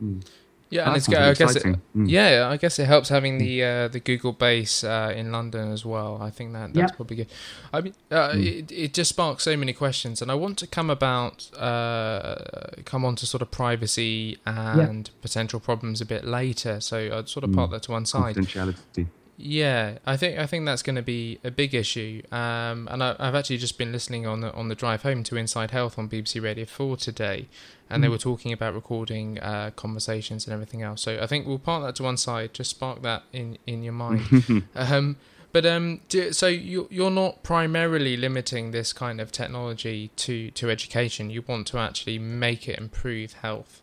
[0.02, 0.24] Mm.
[0.70, 1.20] Yeah, and it's good.
[1.20, 2.10] I guess it, mm.
[2.10, 5.86] yeah, I guess it helps having the uh, the Google base uh, in London as
[5.86, 6.18] well.
[6.20, 7.28] I think that that's probably good.
[7.72, 8.46] I mean, uh, mm.
[8.46, 12.36] it, it just sparks so many questions, and I want to come about uh,
[12.84, 16.82] come on to sort of privacy and potential problems a bit later.
[16.82, 17.56] So I'd sort of mm.
[17.56, 18.36] park that to one side.
[18.36, 19.08] Confidentiality.
[19.38, 22.22] Yeah, I think I think that's going to be a big issue.
[22.32, 25.36] Um, and I, have actually just been listening on the on the drive home to
[25.36, 27.48] Inside Health on BBC Radio Four today,
[27.90, 28.06] and mm.
[28.06, 31.02] they were talking about recording uh, conversations and everything else.
[31.02, 32.54] So I think we'll park that to one side.
[32.54, 34.64] Just spark that in in your mind.
[34.76, 35.18] um,
[35.52, 40.70] but um, do, so you you're not primarily limiting this kind of technology to to
[40.70, 41.30] education.
[41.30, 43.82] You want to actually make it improve health.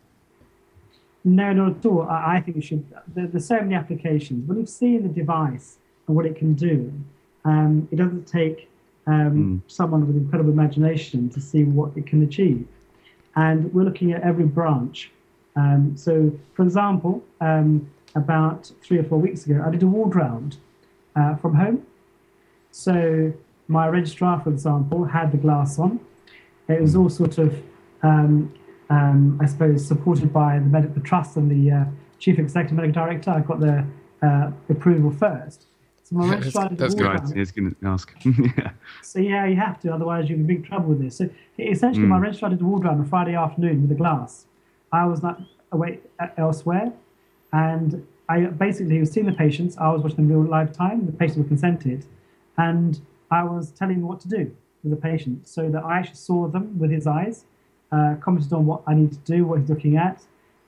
[1.23, 2.03] No, not at all.
[2.03, 2.85] I, I think it should.
[3.13, 4.47] There, there's so many applications.
[4.47, 6.91] When you've seen the device and what it can do,
[7.45, 8.69] um, it doesn't take
[9.07, 9.71] um, mm.
[9.71, 12.67] someone with incredible imagination to see what it can achieve.
[13.35, 15.11] And we're looking at every branch.
[15.55, 20.15] Um, so, for example, um, about three or four weeks ago, I did a ward
[20.15, 20.57] round
[21.15, 21.85] uh, from home.
[22.71, 23.33] So,
[23.67, 25.99] my registrar, for example, had the glass on.
[26.67, 27.55] It was all sort of
[28.01, 28.53] um,
[28.89, 31.85] um, I suppose, supported by the, medical trust and the uh,
[32.19, 33.31] chief executive medical director.
[33.31, 33.85] I got the
[34.21, 35.65] uh, approval first.
[36.03, 37.03] So my registrar That's good.
[37.55, 38.13] Going to ask.
[38.23, 38.71] yeah.
[39.01, 41.17] So yeah, you have to, otherwise you're in big trouble with this.
[41.17, 42.09] So essentially, mm.
[42.09, 44.45] my registrar did a ward round on Friday afternoon with a glass.
[44.91, 45.41] I was not
[45.71, 46.91] away uh, elsewhere,
[47.51, 49.77] and I basically was seeing the patients.
[49.77, 51.05] I was watching them real live time.
[51.05, 52.05] The patients were consented,
[52.57, 52.99] and
[53.31, 56.47] I was telling them what to do with the patient, so that I actually saw
[56.47, 57.45] them with his eyes
[57.93, 60.23] uh, commented on what I need to do, what he's looking at,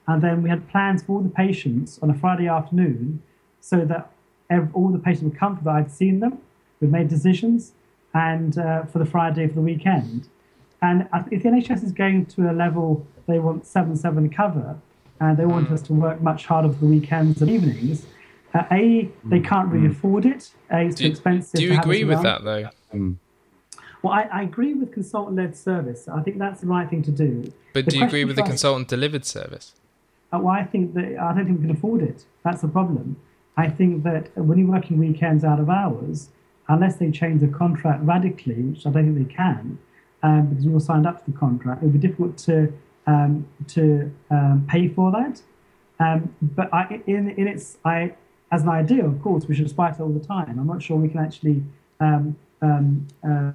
[0.07, 3.21] and then we had plans for all the patients on a Friday afternoon
[3.59, 4.11] so that
[4.49, 6.37] every, all the patients would were comfortable I'd seen them,
[6.79, 7.73] we'd made decisions,
[8.13, 10.27] and uh, for the Friday for the weekend.
[10.81, 14.77] And if the NHS is going to a level they want 7-7 cover,
[15.19, 18.05] and they want us to work much harder for the weekends and evenings,
[18.53, 19.91] uh, A, they can't really mm.
[19.91, 20.51] afford it.
[20.69, 21.59] A, it's do, expensive.
[21.59, 22.69] Do you agree with that, though?
[22.93, 23.15] Mm.
[24.05, 26.07] Well, I, I agree with consultant-led service.
[26.07, 27.51] I think that's the right thing to do.
[27.73, 29.73] But the do you agree with the consultant-delivered service?
[30.31, 32.25] Uh, well, I think that I don't think we can afford it.
[32.43, 33.17] That's the problem.
[33.57, 36.29] I think that when you're working weekends out of hours,
[36.67, 39.79] unless they change the contract radically, which I don't think they can,
[40.21, 42.71] um, because we all signed up to the contract, it would be difficult to
[43.07, 45.41] um, to um, pay for that.
[45.99, 48.13] Um, but I, in, in its, I,
[48.51, 50.59] as an idea, of course, we should aspire to all the time.
[50.59, 51.63] I'm not sure we can actually
[51.99, 53.51] um, um, uh,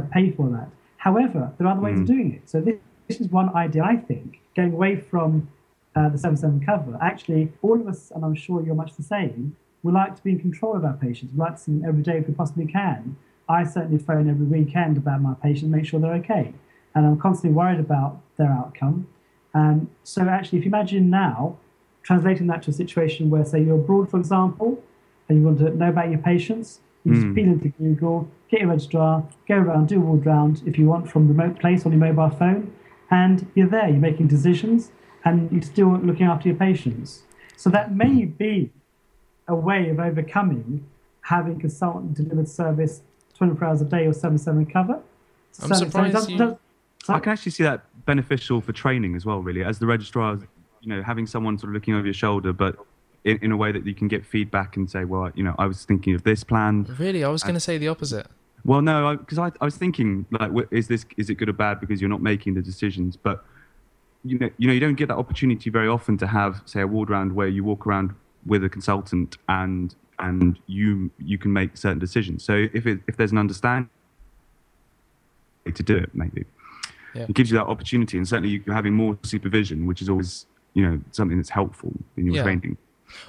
[0.00, 0.70] pay for that.
[0.96, 2.02] However, there are other ways mm.
[2.02, 2.48] of doing it.
[2.48, 2.76] So this,
[3.08, 5.48] this, is one idea, I think, going away from
[5.96, 6.96] uh, the 7-7 cover.
[7.02, 10.30] Actually, all of us, and I'm sure you're much the same, we like to be
[10.30, 11.32] in control of our patients.
[11.32, 13.16] We like to see them every day if we possibly can.
[13.48, 16.54] I certainly phone every weekend about my patients, make sure they're okay.
[16.94, 19.08] And I'm constantly worried about their outcome.
[19.54, 21.58] Um, so actually, if you imagine now,
[22.02, 24.82] translating that to a situation where, say, you're abroad, for example,
[25.28, 27.34] and you want to know about your patients, you just mm.
[27.34, 31.10] peel into Google, get your registrar, go around, do a ward round if you want
[31.10, 32.72] from remote place on your mobile phone,
[33.10, 33.88] and you're there.
[33.88, 34.92] You're making decisions,
[35.24, 37.22] and you're still looking after your patients.
[37.56, 38.70] So that may be
[39.48, 40.86] a way of overcoming
[41.22, 43.02] having consultant delivered service
[43.34, 45.00] 24 hours a day or 7 7 cover.
[45.62, 46.14] I'm surprised.
[46.14, 46.38] Does, you...
[46.38, 46.54] does,
[47.08, 49.64] I can actually see that beneficial for training as well, really.
[49.64, 50.38] As the registrar,
[50.80, 52.76] you know, having someone sort of looking over your shoulder, but
[53.24, 55.66] in, in a way that you can get feedback and say, well, you know, I
[55.66, 56.86] was thinking of this plan.
[56.98, 58.26] Really, I was uh, going to say the opposite.
[58.64, 61.52] Well, no, because I, I, I, was thinking like, is this is it good or
[61.52, 63.16] bad because you're not making the decisions?
[63.16, 63.44] But
[64.24, 66.86] you know, you know, you don't get that opportunity very often to have, say, a
[66.86, 68.14] ward round where you walk around
[68.46, 72.44] with a consultant and and you you can make certain decisions.
[72.44, 73.90] So if it, if there's an understanding
[75.64, 76.44] to do it, maybe
[77.14, 77.26] yeah.
[77.28, 80.88] it gives you that opportunity, and certainly you're having more supervision, which is always you
[80.88, 82.42] know something that's helpful in your yeah.
[82.42, 82.76] training.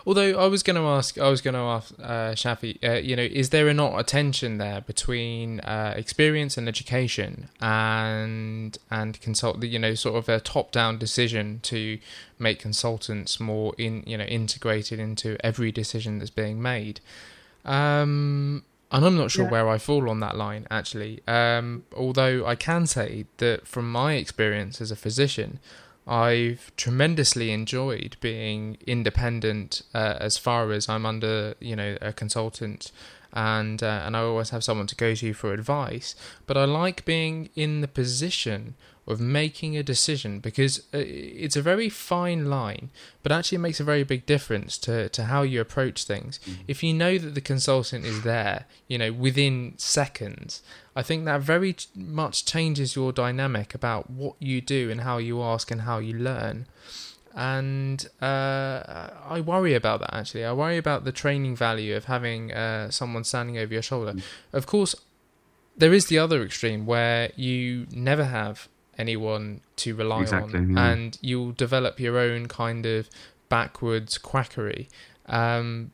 [0.06, 3.16] Although I was going to ask, I was going to ask uh, Shafi, uh, you
[3.16, 9.20] know, is there a not a tension there between uh, experience and education, and and
[9.22, 12.00] consult, you know, sort of a top-down decision to
[12.40, 17.00] make consultants more in, you know, integrated into every decision that's being made.
[17.66, 19.52] Um, and I'm not sure yeah.
[19.52, 21.22] where I fall on that line actually.
[21.28, 25.60] Um, although I can say that from my experience as a physician,
[26.06, 32.92] I've tremendously enjoyed being independent uh, as far as I'm under, you know, a consultant
[33.34, 36.16] and uh, and I always have someone to go to for advice.
[36.46, 41.62] But I like being in the position of making a decision because uh, it's a
[41.62, 42.90] very fine line,
[43.22, 46.40] but actually it makes a very big difference to, to how you approach things.
[46.46, 46.62] Mm-hmm.
[46.68, 50.62] If you know that the consultant is there, you know, within seconds,
[50.96, 55.42] I think that very much changes your dynamic about what you do and how you
[55.42, 56.66] ask and how you learn.
[57.36, 60.46] And uh, I worry about that actually.
[60.46, 64.14] I worry about the training value of having uh, someone standing over your shoulder.
[64.14, 64.22] Mm.
[64.52, 64.96] Of course,
[65.76, 68.68] there is the other extreme where you never have
[68.98, 70.92] anyone to rely exactly, on, yeah.
[70.92, 73.10] and you'll develop your own kind of
[73.50, 74.88] backwards quackery.
[75.26, 75.92] Um,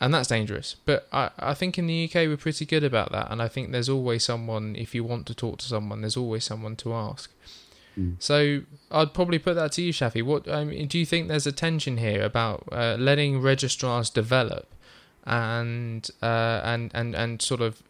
[0.00, 0.76] and that's dangerous.
[0.84, 3.72] But I, I think in the UK we're pretty good about that, and I think
[3.72, 7.32] there's always someone if you want to talk to someone, there's always someone to ask.
[7.98, 8.16] Mm.
[8.18, 10.22] So I'd probably put that to you, Shafi.
[10.22, 14.68] What I mean, do you think there's a tension here about uh, letting registrars develop
[15.24, 17.82] and uh, and and and sort of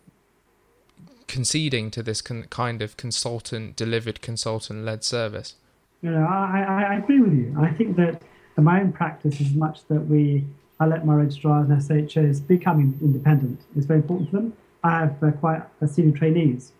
[1.26, 5.54] conceding to this con- kind of consultant delivered consultant led service?
[6.00, 7.54] You know, I, I, I agree with you.
[7.60, 8.22] I think that
[8.56, 10.44] in my own practice is much that we
[10.80, 13.60] I let my registrars and SHOs become independent.
[13.76, 14.52] It's very important for them.
[14.84, 16.72] I have uh, quite a senior trainees.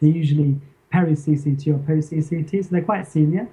[0.00, 3.48] They're usually peri CCT or post CCT, so they're quite senior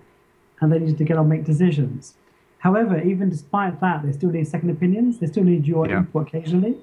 [0.61, 2.15] and they need to get on make decisions.
[2.59, 5.19] However, even despite that, they still need second opinions.
[5.19, 5.97] They still need your yeah.
[5.97, 6.77] input occasionally,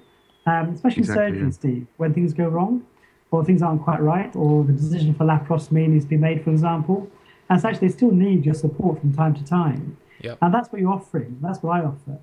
[0.47, 1.51] um, especially exactly, surgery, yeah.
[1.51, 2.87] Steve, when things go wrong
[3.33, 6.51] or things aren't quite right, or the decision for laparoscopy needs to be made, for
[6.51, 7.11] example.
[7.49, 9.97] And so actually, they still need your support from time to time.
[10.21, 10.39] Yep.
[10.43, 11.39] And that's what you're offering.
[11.41, 12.19] That's what I offer.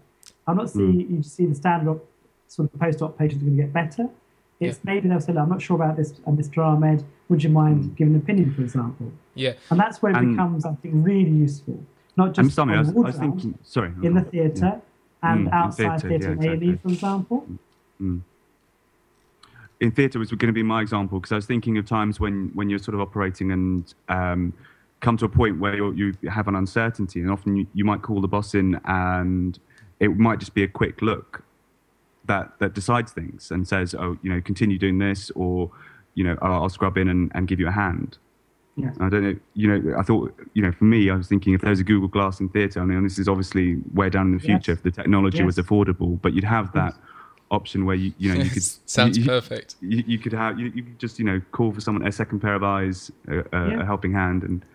[0.48, 1.18] I'm not seeing mm.
[1.18, 2.00] you see the standard
[2.48, 4.08] sort of post-op patients are going to get better.
[4.60, 4.94] It's yeah.
[4.94, 6.65] maybe they'll say, I'm not sure about this, uh, Mr.
[6.65, 7.04] Ahmed.
[7.30, 7.96] Would you mind mm.
[7.96, 9.12] giving an opinion, for example?
[9.36, 9.54] Yeah.
[9.70, 11.80] And that's where it and becomes, I think, really useful.
[12.18, 14.82] Not just sorry, I was, I was thinking, sorry, in the theatre
[15.24, 15.32] yeah.
[15.32, 16.76] and mm, outside theatre, yeah, exactly.
[16.76, 17.48] For example.
[18.02, 18.22] Mm.
[19.80, 22.52] In theatre was going to be my example because I was thinking of times when,
[22.54, 24.54] when you're sort of operating and um,
[25.00, 28.20] come to a point where you have an uncertainty, and often you, you might call
[28.20, 29.58] the boss in and
[30.02, 31.44] it might just be a quick look
[32.26, 35.72] that that decides things and says, oh, you know, continue doing this, or
[36.19, 38.17] you know, I'll, I'll scrub in and, and give you a hand.
[38.75, 38.91] Yeah.
[38.99, 39.36] I don't know.
[39.53, 42.10] You know, I thought, you know, for me, I was thinking if there's a Google
[42.10, 44.79] Glass in theatre, I mean, this is obviously way down in the future yes.
[44.79, 45.45] if the technology yes.
[45.45, 47.03] was affordable, but you'd have that yes.
[47.51, 49.75] option where you, you know, you could sounds you, perfect.
[49.79, 52.41] You, you, could have you, you could just you know call for someone a second
[52.41, 53.82] pair of eyes, a, a, yeah.
[53.82, 54.65] a helping hand, and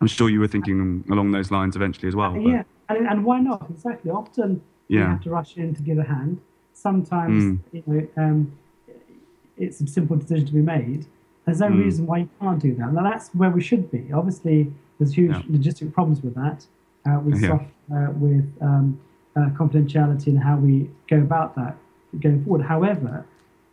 [0.00, 2.34] I'm sure you were thinking along those lines eventually as well.
[2.34, 3.66] Uh, yeah, and, and why not?
[3.68, 4.10] Exactly.
[4.10, 5.00] Often yeah.
[5.00, 6.40] you have to rush in to give a hand.
[6.72, 7.58] Sometimes mm.
[7.72, 8.58] you know um,
[9.56, 11.06] it's a simple decision to be made.
[11.44, 11.84] There's no mm.
[11.84, 12.92] reason why you can't do that.
[12.92, 14.12] Now that's where we should be.
[14.12, 15.42] Obviously, there's huge yeah.
[15.42, 16.66] logistic problems with that.
[17.06, 17.48] Uh, with yeah.
[17.48, 18.98] soft, uh, with um,
[19.36, 21.76] uh, confidentiality and how we go about that
[22.20, 22.64] going forward.
[22.64, 23.26] However,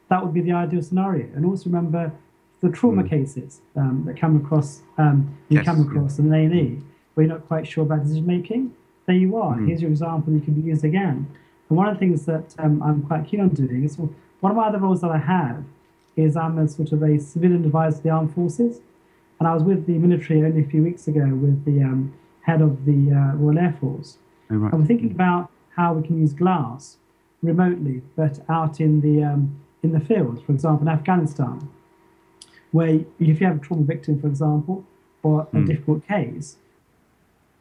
[0.10, 1.28] that would be the ideal scenario.
[1.34, 2.12] And also remember
[2.60, 3.10] the trauma mm.
[3.10, 6.26] cases um, that come across um, you yes, come across yeah.
[6.26, 6.82] in A and E,
[7.14, 8.74] where you're not quite sure about decision making.
[9.06, 9.56] There you are.
[9.56, 9.68] Mm.
[9.68, 10.34] Here's your example.
[10.34, 11.28] You can be used again.
[11.70, 13.98] And one of the things that um, I'm quite keen on doing is
[14.42, 15.64] one of my other roles that I have
[16.16, 18.82] is I'm a sort of a civilian advisor to the armed forces,
[19.40, 22.62] and I was with the military only a few weeks ago with the um, head
[22.62, 24.18] of the uh, Royal Air Force,
[24.52, 24.74] oh, right.
[24.74, 26.98] and we're thinking about how we can use glass
[27.42, 31.70] remotely, but out in the um, in the field, for example, in Afghanistan
[32.72, 34.86] where if you have a trauma victim, for example,
[35.24, 35.68] or a mm.
[35.68, 36.58] difficult case,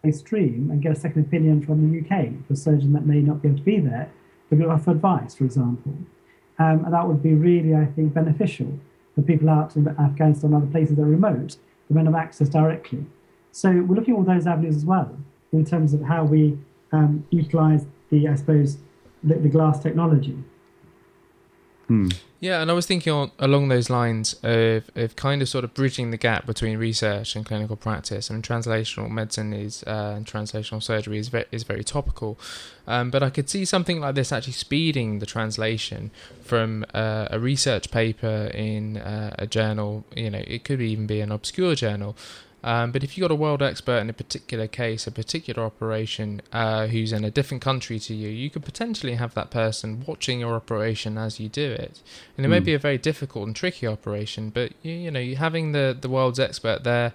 [0.03, 3.21] a stream and get a second opinion from the UK for a surgeon that may
[3.21, 4.11] not be able to be there,
[4.49, 5.93] but offer advice, for example.
[6.61, 8.79] Um, and that would be really, I think, beneficial
[9.15, 11.57] for people out in Afghanistan and other places that are remote
[11.89, 13.07] who may have access directly.
[13.51, 15.11] So we're looking at all those avenues as well
[15.53, 16.59] in terms of how we
[16.93, 18.77] um, utilize the, I suppose,
[19.25, 20.37] the, the glass technology.
[21.91, 22.07] Hmm.
[22.39, 25.75] Yeah, and I was thinking on, along those lines of, of kind of sort of
[25.75, 28.31] bridging the gap between research and clinical practice.
[28.31, 32.39] I mean, translational medicine is uh, and translational surgery is very, is very topical,
[32.87, 36.13] um, but I could see something like this actually speeding the translation
[36.45, 40.05] from uh, a research paper in uh, a journal.
[40.15, 42.17] You know, it could even be an obscure journal
[42.63, 46.43] um, but if you've got a world expert in a particular case, a particular operation,
[46.53, 50.41] uh, who's in a different country to you, you could potentially have that person watching
[50.41, 52.01] your operation as you do it.
[52.37, 52.53] And it mm.
[52.53, 52.65] may hmm.
[52.65, 56.39] be a very difficult and tricky operation, but you, you know, having the, the world's
[56.39, 57.15] expert there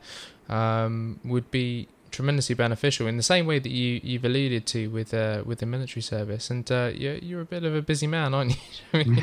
[0.50, 5.14] um, would be tremendously beneficial in the same way that you, you've alluded to with
[5.14, 6.50] uh, with the military service.
[6.50, 8.56] And uh, you're, you're a bit of a busy man, aren't
[8.94, 9.04] you?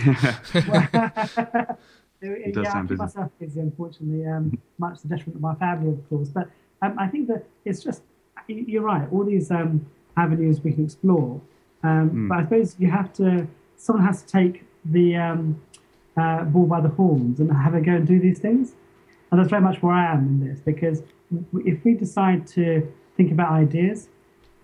[2.22, 2.98] It, does yeah, sound busy.
[2.98, 6.28] myself busy, unfortunately, um, much to the detriment of my family, of course.
[6.28, 6.48] But
[6.80, 8.02] um, I think that it's just,
[8.46, 9.84] you're right, all these um,
[10.16, 11.40] avenues we can explore.
[11.84, 12.28] Mm.
[12.28, 13.46] But I suppose you have to,
[13.76, 15.60] someone has to take the um,
[16.16, 18.74] uh, bull by the horns and have a go and do these things.
[19.30, 21.02] And that's very much where I am in this, because
[21.54, 24.08] if we decide to think about ideas,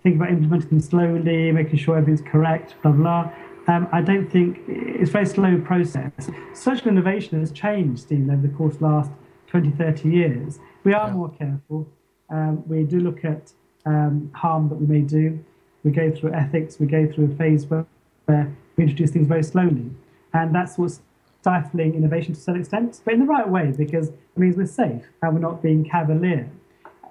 [0.03, 3.33] think about implementing them slowly, making sure everything's correct, blah, blah,
[3.69, 6.11] um, I don't think it's a very slow process.
[6.55, 9.11] Surgical innovation has changed, Stevan, over the course of the last
[9.49, 10.59] 20, 30 years.
[10.85, 11.15] We are yeah.
[11.15, 11.87] more careful.
[12.31, 13.53] Um, we do look at
[13.85, 15.45] um, harm that we may do.
[15.85, 16.81] We go through ethics.
[16.81, 17.87] We go through a phase where,
[18.25, 19.91] where we introduce things very slowly,
[20.33, 21.01] and that's what's
[21.41, 24.67] stifling innovation to a certain extent, but in the right way because it means we're
[24.67, 26.51] safe and we're not being cavalier.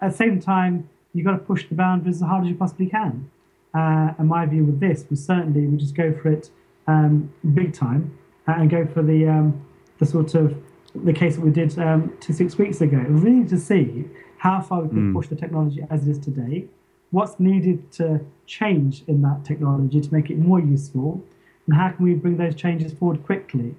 [0.01, 2.87] At the same time, you've got to push the boundaries as hard as you possibly
[2.87, 3.29] can.
[3.73, 6.49] Uh, and my view with this was certainly we just go for it
[6.87, 9.65] um, big time and go for the um,
[9.99, 10.55] the sort of
[10.95, 12.97] the case that we did um, two six weeks ago.
[12.97, 14.05] Really to see
[14.37, 15.13] how far we can mm.
[15.13, 16.65] push the technology as it is today,
[17.11, 21.23] what's needed to change in that technology to make it more useful,
[21.65, 23.75] and how can we bring those changes forward quickly.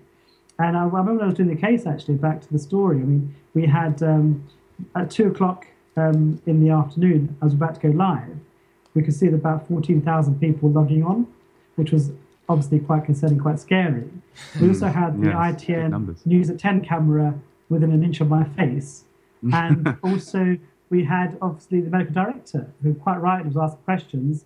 [0.59, 2.99] And I, I remember when I was doing the case actually, back to the story.
[2.99, 4.47] I mean, we had um,
[4.95, 5.66] at two o'clock
[5.97, 8.36] um, in the afternoon, I was about to go live,
[8.99, 11.28] we could see that about 14,000 people logging on,
[11.76, 12.11] which was
[12.49, 14.11] obviously quite concerning, quite scary.
[14.57, 14.68] We hmm.
[14.70, 17.38] also had the yes, ITN News at 10 camera
[17.68, 19.05] within an inch of my face.
[19.53, 20.59] And also,
[20.90, 24.44] we had obviously the medical director, who quite rightly was asking questions.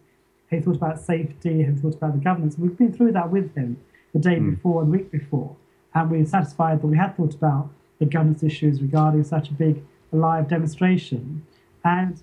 [0.50, 2.58] He thought about safety, he thought about the governance.
[2.58, 3.78] We've been through that with him
[4.12, 4.50] the day mm.
[4.50, 5.56] before and the week before.
[5.94, 9.54] And we were satisfied that we had thought about the governance issues regarding such a
[9.54, 9.82] big
[10.12, 11.46] live demonstration.
[11.82, 12.22] And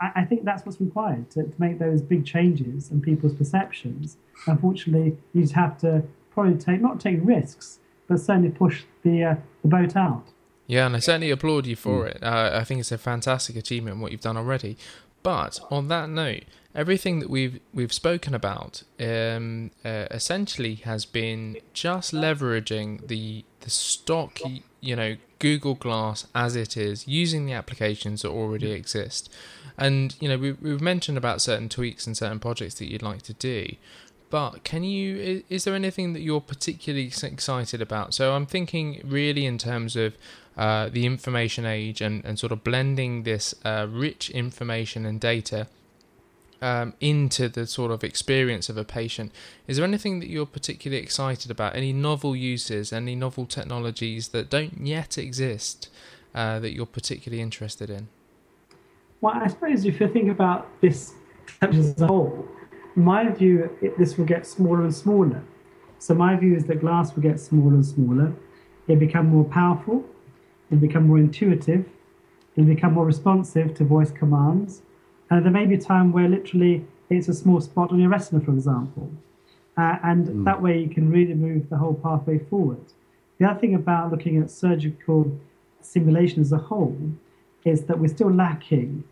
[0.00, 4.16] I, I think that's what's required to, to make those big changes in people's perceptions.
[4.46, 7.78] Unfortunately, you just have to probably take not take risks,
[8.08, 10.24] but certainly push the uh, the boat out.
[10.66, 12.10] Yeah, and I certainly applaud you for mm.
[12.10, 12.22] it.
[12.22, 14.76] Uh, I think it's a fantastic achievement what you've done already.
[15.22, 16.44] But on that note,
[16.74, 23.70] everything that we've we've spoken about um, uh, essentially has been just leveraging the the
[23.70, 24.38] stock,
[24.80, 29.28] you know, Google Glass as it is, using the applications that already exist.
[29.76, 33.22] And you know, we, we've mentioned about certain tweaks and certain projects that you'd like
[33.22, 33.74] to do.
[34.30, 35.42] But can you?
[35.48, 38.14] Is there anything that you're particularly excited about?
[38.14, 40.14] So I'm thinking really in terms of
[40.56, 45.66] uh, the information age and, and sort of blending this uh, rich information and data
[46.62, 49.32] um, into the sort of experience of a patient.
[49.66, 51.74] Is there anything that you're particularly excited about?
[51.74, 55.88] Any novel uses, any novel technologies that don't yet exist
[56.34, 58.08] uh, that you're particularly interested in?
[59.20, 61.14] Well, I suppose if you think about this
[61.60, 62.48] as a whole,
[62.94, 65.42] my view, it, this will get smaller and smaller.
[65.98, 68.32] So my view is that glass will get smaller and smaller.
[68.88, 70.04] It become more powerful.
[70.70, 71.84] It become more intuitive.
[72.56, 74.82] It become more responsive to voice commands
[75.30, 78.40] uh, there may be a time where literally it's a small spot on your retina,
[78.40, 79.10] for example.
[79.76, 80.44] Uh, and mm.
[80.44, 82.84] that way you can really move the whole pathway forward.
[83.38, 85.38] The other thing about looking at surgical
[85.80, 86.98] simulation as a whole
[87.64, 89.04] is that we're still lacking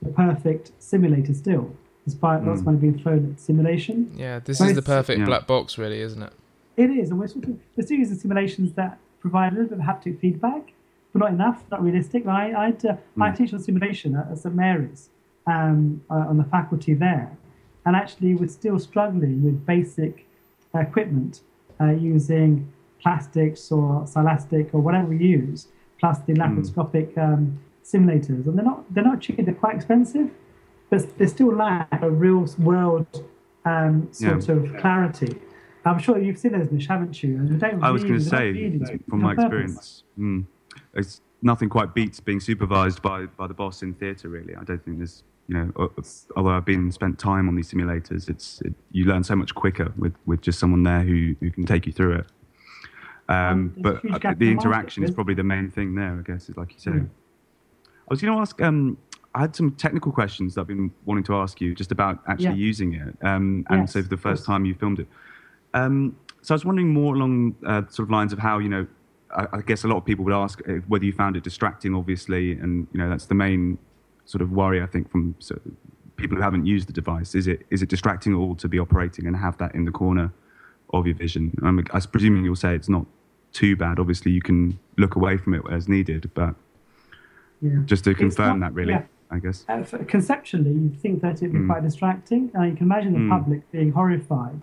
[0.00, 2.46] the perfect simulator still, despite mm.
[2.46, 4.12] lots of money being thrown at simulation.
[4.16, 5.24] Yeah, this is the perfect yeah.
[5.24, 6.32] black box, really, isn't it?
[6.76, 9.78] It is, and we're sort of we're still using simulations that provide a little bit
[9.78, 10.72] of haptic feedback,
[11.12, 12.26] but not enough, not realistic.
[12.26, 12.98] I I, uh, mm.
[13.20, 15.10] I teach on simulation at, at St Mary's,
[15.46, 17.36] um, uh, on the faculty there.
[17.84, 20.26] And actually, we're still struggling with basic
[20.74, 21.40] equipment
[21.80, 25.68] uh, using plastics or silastic or whatever we use,
[25.98, 26.40] plus the hmm.
[26.40, 28.46] laparoscopic um, simulators.
[28.46, 30.30] And they're not, they're not cheap, they're quite expensive,
[30.90, 33.06] but they still lack a real world
[33.64, 34.54] um, sort yeah.
[34.54, 35.40] of clarity.
[35.84, 37.36] I'm sure you've seen those, Nish, haven't you?
[37.36, 38.78] And don't I was going to say,
[39.08, 40.44] from my experience, mm,
[40.94, 44.54] it's nothing quite beats being supervised by, by the boss in theatre, really.
[44.54, 45.92] I don't think there's you know,
[46.36, 49.92] although I've been spent time on these simulators, it's it, you learn so much quicker
[49.96, 52.26] with, with just someone there who, who can take you through it.
[53.28, 56.78] Um, but the interaction is probably the main thing there, I guess, is like you
[56.78, 56.94] said.
[56.94, 57.08] Mm.
[57.86, 58.60] I was going to ask.
[58.60, 58.98] Um,
[59.34, 62.46] I had some technical questions that I've been wanting to ask you just about actually
[62.46, 62.54] yeah.
[62.54, 63.16] using it.
[63.22, 65.08] Um, and yes, so for the first time you filmed it.
[65.72, 68.86] Um, so I was wondering more along uh, sort of lines of how you know.
[69.34, 71.94] I, I guess a lot of people would ask uh, whether you found it distracting,
[71.94, 73.78] obviously, and you know that's the main
[74.24, 75.34] sort of worry, I think, from
[76.16, 77.34] people who haven't used the device.
[77.34, 79.90] Is it is it distracting at all to be operating and have that in the
[79.90, 80.32] corner
[80.92, 81.52] of your vision?
[81.62, 83.06] I'm, I'm presuming you'll say it's not
[83.52, 83.98] too bad.
[83.98, 86.54] Obviously, you can look away from it as needed, but
[87.60, 87.80] yeah.
[87.84, 88.94] just to confirm not, that, really.
[88.94, 89.04] Yeah.
[89.30, 89.64] I guess.
[89.66, 91.66] Uh, conceptually, you think that it'd be mm.
[91.66, 92.50] quite distracting.
[92.54, 93.30] Uh, you can imagine the mm.
[93.30, 94.60] public being horrified,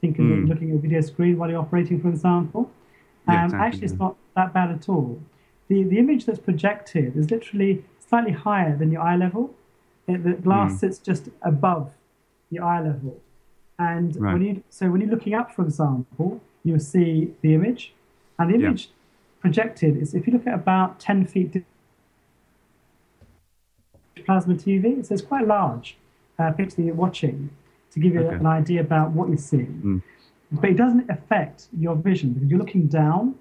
[0.00, 0.48] thinking mm.
[0.48, 2.70] looking at a video screen while you're operating, for example.
[3.26, 5.20] Um, yeah, exactly, actually, it's not that bad at all.
[5.66, 9.54] The, the image that's projected is literally slightly higher than your eye level.
[10.06, 10.80] It, the glass mm.
[10.80, 11.92] sits just above
[12.50, 13.18] your eye level.
[13.78, 14.34] And right.
[14.34, 17.94] when you so when you're looking up, for example, you'll see the image,
[18.38, 19.40] and the image yeah.
[19.40, 21.64] projected is if you look at about ten feet
[24.26, 25.96] plasma TV, so it's quite large
[26.38, 27.48] uh, picture that you're watching
[27.92, 28.36] to give you okay.
[28.36, 29.80] an idea about what you're seeing.
[29.84, 30.02] Mm.
[30.60, 33.36] But it doesn't affect your vision because you're looking down,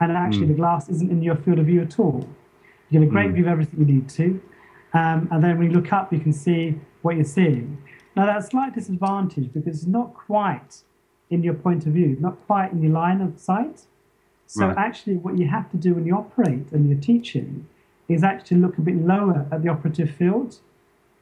[0.00, 0.54] and actually mm.
[0.54, 2.28] the glass isn't in your field of view at all.
[2.92, 3.34] You get a great mm.
[3.34, 4.40] view of everything you need to.
[4.92, 7.82] Um, and then when you look up, you can see what you're seeing.
[8.14, 10.82] Now, that's a slight disadvantage because it's not quite
[11.30, 13.86] in your point of view, not quite in your line of sight.
[14.46, 14.76] So, right.
[14.76, 17.66] actually, what you have to do when you operate and you're teaching
[18.08, 20.58] is actually look a bit lower at the operative field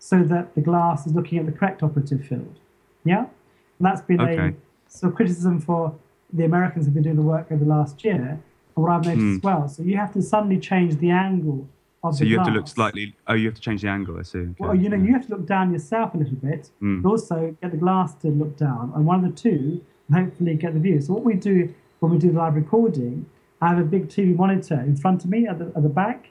[0.01, 2.59] so that the glass is looking at the correct operative field.
[3.05, 3.21] Yeah?
[3.21, 4.49] And that's been okay.
[4.49, 4.55] a
[4.89, 5.95] so criticism for
[6.33, 8.43] the Americans have been doing the work over the last year,
[8.75, 9.37] what I've noticed mm.
[9.37, 9.68] as well.
[9.68, 11.68] So you have to suddenly change the angle
[12.03, 12.47] of so the you glass.
[12.47, 13.16] have to look slightly.
[13.27, 14.18] Oh, you have to change the angle.
[14.18, 14.39] I see.
[14.39, 14.55] Okay.
[14.59, 15.05] Well, you know, yeah.
[15.05, 17.03] you have to look down yourself a little bit, mm.
[17.03, 20.75] but also get the glass to look down, and one of the two, hopefully, get
[20.75, 21.01] the view.
[21.01, 23.27] So what we do when we do the live recording,
[23.61, 26.31] I have a big TV monitor in front of me at the, at the back,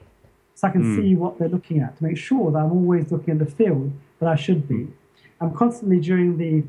[0.54, 0.96] so I can mm.
[0.96, 3.92] see what they're looking at to make sure that I'm always looking at the field
[4.18, 4.74] that I should be.
[4.74, 4.92] Mm.
[5.40, 6.64] I'm constantly during the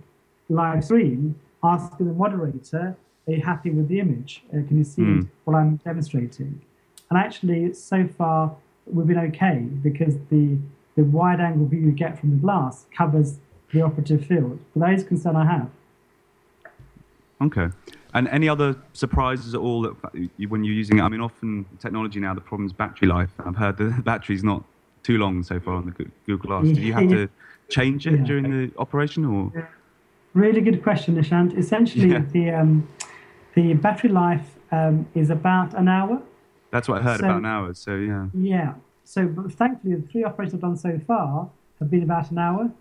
[0.49, 2.95] live stream asking the moderator,
[3.28, 4.43] "Are you happy with the image?
[4.49, 5.28] Uh, can you see mm.
[5.45, 6.61] what I'm demonstrating?"
[7.09, 8.55] And actually, so far
[8.86, 10.57] we've been okay because the
[10.95, 13.39] the wide angle view you get from the glass covers
[13.72, 14.59] the operative field.
[14.74, 15.69] But that is a concern I have.
[17.41, 17.69] Okay.
[18.13, 19.93] And any other surprises at all that
[20.49, 21.01] when you're using it?
[21.01, 23.30] I mean, often technology now, the problem is battery life.
[23.39, 24.63] I've heard the battery's not
[25.03, 26.65] too long so far on the Google Glass.
[26.65, 27.30] Did you have to
[27.69, 28.26] change it yeah.
[28.26, 29.69] during the operation, or?
[30.34, 31.57] Really good question, Nishant.
[31.57, 32.19] Essentially, yeah.
[32.32, 32.88] the um,
[33.55, 36.21] the battery life um, is about an hour.
[36.71, 37.73] That's what I heard so, about an hour.
[37.73, 38.27] So yeah.
[38.33, 38.73] Yeah.
[39.03, 41.49] So, but thankfully, the three operations I've done so far
[41.79, 42.71] have been about an hour.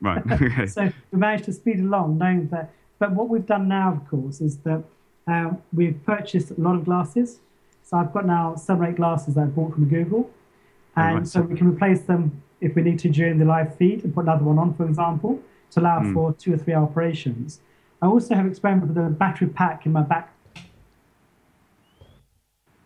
[0.00, 0.22] Right.
[0.32, 0.66] Okay.
[0.66, 4.40] so we managed to speed along, knowing that but what we've done now, of course,
[4.40, 4.82] is that
[5.26, 7.40] uh, we've purchased a lot of glasses.
[7.82, 10.30] So I've got now seven or eight glasses that I bought from Google.
[10.96, 11.28] And right.
[11.28, 14.22] so we can replace them if we need to during the live feed and put
[14.22, 15.40] another one on, for example,
[15.72, 16.14] to allow mm.
[16.14, 17.60] for two or three operations.
[18.04, 20.32] I also have experimented with a battery pack in my back.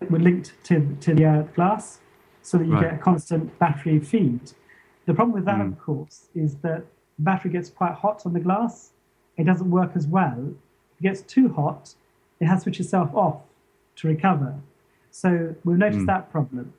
[0.08, 1.98] We're linked to, to the uh, glass
[2.40, 2.84] so that you right.
[2.84, 4.52] get a constant battery feed.
[5.06, 5.72] The problem with that, mm.
[5.72, 6.84] of course, is that
[7.16, 8.92] the battery gets quite hot on the glass
[9.38, 10.52] it doesn't work as well.
[10.92, 11.94] If it gets too hot,
[12.40, 13.42] it has to switch itself off
[13.96, 14.56] to recover.
[15.10, 16.06] So we've noticed mm.
[16.06, 16.74] that problem.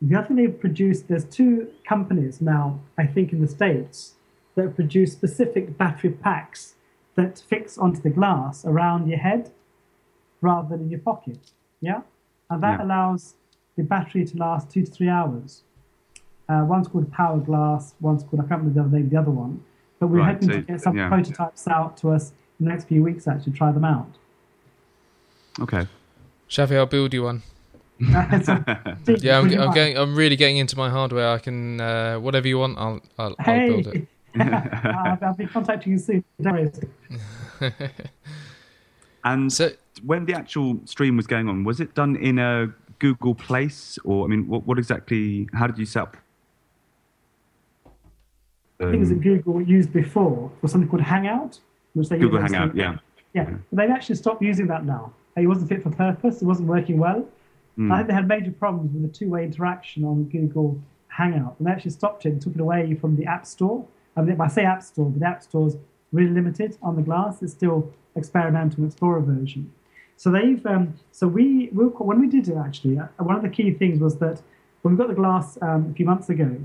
[0.00, 4.14] The other thing they've produced, there's two companies now, I think, in the States
[4.54, 6.75] that produce specific battery packs
[7.16, 9.50] that fix onto the glass around your head
[10.40, 11.38] rather than in your pocket.
[11.80, 12.02] Yeah?
[12.50, 12.86] And that yeah.
[12.86, 13.34] allows
[13.76, 15.62] the battery to last two to three hours.
[16.48, 19.30] Uh, one's called Power Glass, one's called, I can't remember the other name, the other
[19.30, 19.64] one.
[19.98, 21.08] But we're right, hoping so, to get some yeah.
[21.08, 24.08] prototypes out to us in the next few weeks, actually, try them out.
[25.58, 25.88] Okay.
[26.48, 27.42] Shafi, I'll build you one.
[27.98, 31.30] yeah, I'm, I'm, getting, I'm really getting into my hardware.
[31.30, 33.62] I can, uh, whatever you want, I'll, I'll, hey.
[33.62, 34.08] I'll build it.
[34.40, 36.24] I'll, I'll, be contacting you soon.
[39.24, 39.70] and so,
[40.04, 44.24] when the actual stream was going on, was it done in a Google Plus, or
[44.24, 45.48] I mean, what, what exactly?
[45.52, 46.16] How did you set up
[48.80, 51.58] um, things that Google used before was something called Hangout,
[51.94, 52.96] which they Google Hangout, yeah.
[53.32, 53.48] yeah.
[53.48, 53.56] yeah.
[53.72, 55.12] But they've actually stopped using that now.
[55.36, 56.42] It wasn't fit for purpose.
[56.42, 57.26] It wasn't working well.
[57.78, 57.92] Mm.
[57.92, 61.70] I think they had major problems with the two-way interaction on Google Hangout, and they
[61.70, 63.86] actually stopped it and took it away from the App Store.
[64.16, 65.76] I mean, I say App Store, but the App Store's
[66.12, 67.42] really limited on the glass.
[67.42, 69.72] It's still experimental Explorer version.
[70.16, 73.50] So they've um, so we, we when we did it actually, uh, one of the
[73.50, 74.40] key things was that
[74.82, 76.56] when we got the glass um, a few months ago,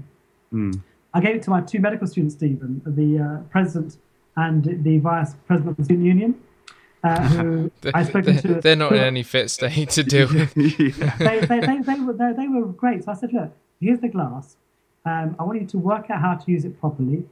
[0.54, 0.82] mm.
[1.14, 3.97] I gave it to my two medical students, Stevan, the uh, president
[4.38, 6.41] and the vice president of the student union.
[7.04, 8.62] Uh, who I spoken to.
[8.62, 10.54] They're not in any fit state to do it.
[11.20, 13.04] they, they, they, they, were, they, they, were great.
[13.04, 14.56] So I said, look, here's the glass.
[15.04, 17.26] Um, I want you to work out how to use it properly.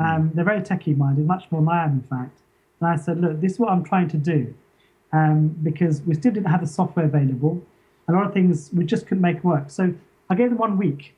[0.00, 2.40] Um, they're very techie minded, much more than I am, in fact.
[2.80, 4.54] And I said, look, this is what I'm trying to do.
[5.12, 7.62] Um, because we still didn't have the software available.
[8.08, 9.70] A lot of things we just couldn't make work.
[9.70, 9.94] So
[10.28, 11.14] I gave them one week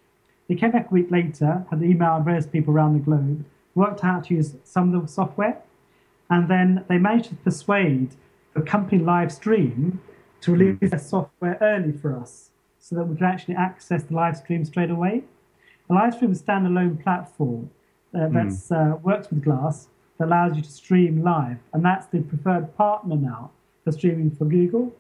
[0.49, 4.15] they came back a week later, had emailed various people around the globe, worked out
[4.15, 5.63] how to use some of the software,
[6.29, 8.17] and then they managed to persuade
[8.55, 9.99] the company Livestream
[10.43, 14.37] to release their software early for us so that we could actually access the live
[14.37, 15.23] stream straight away.
[15.89, 17.71] A Livestream is a standalone platform
[18.15, 18.93] uh, that mm.
[18.93, 19.89] uh, works with Glass
[20.19, 23.51] that allows you to stream live, and that's the preferred partner now
[23.85, 24.95] for streaming for Google.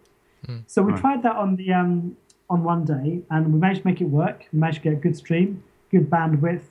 [0.46, 0.62] Mm.
[0.66, 1.00] So we right.
[1.00, 2.16] tried that on the um,
[2.50, 4.46] on one day, and we managed to make it work.
[4.52, 6.62] We managed to get a good stream, good bandwidth,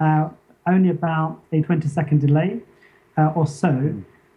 [0.00, 0.28] uh,
[0.66, 2.60] only about a 20 second delay
[3.16, 3.94] uh, or so.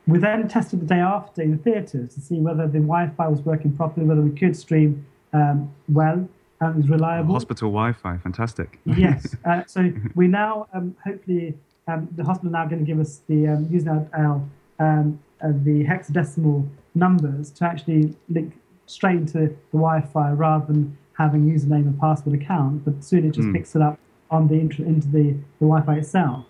[0.07, 3.41] We then tested the day after in the theatres to see whether the Wi-Fi was
[3.41, 6.27] working properly, whether we could stream um, well
[6.61, 7.33] it was reliable.
[7.33, 8.79] Hospital Wi-Fi, fantastic.
[8.85, 9.35] yes.
[9.45, 11.55] Uh, so we now um, hopefully
[11.87, 14.41] um, the hospital now going to give us the um, using our, our
[14.79, 18.53] um, uh, the hexadecimal numbers to actually link
[18.85, 22.85] straight into the Wi-Fi rather than having username and password account.
[22.85, 23.53] But soon it just mm.
[23.53, 23.99] picks it up
[24.31, 26.45] on the into the, the Wi-Fi itself.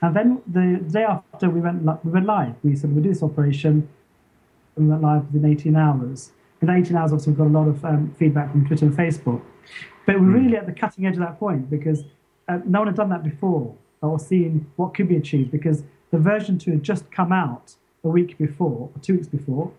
[0.00, 2.54] And then the day after we went we went live.
[2.62, 3.88] We said we'll do this operation.
[4.76, 6.32] And we went live within 18 hours.
[6.62, 9.42] In 18 hours, obviously, got a lot of um, feedback from Twitter and Facebook.
[10.06, 12.04] But we're really at the cutting edge of that point because
[12.48, 16.18] uh, no one had done that before or seen what could be achieved because the
[16.18, 19.72] version 2 had just come out a week before, or two weeks before.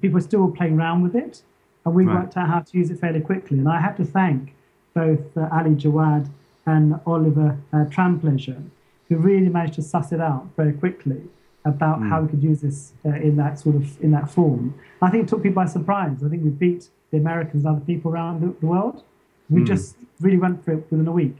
[0.00, 1.42] People were still playing around with it,
[1.84, 2.20] and we right.
[2.22, 3.58] worked out how to use it fairly quickly.
[3.58, 4.54] And I have to thank
[4.94, 6.28] both uh, Ali Jawad
[6.66, 8.62] and Oliver uh, Trampleasure,
[9.08, 11.22] who really managed to suss it out very quickly
[11.66, 12.08] about mm.
[12.08, 14.74] how we could use this uh, in that sort of in that form.
[15.02, 16.22] I think it took people by surprise.
[16.24, 19.02] I think we beat the Americans and other people around the, the world.
[19.50, 19.66] We mm.
[19.66, 21.36] just really went for it within a week.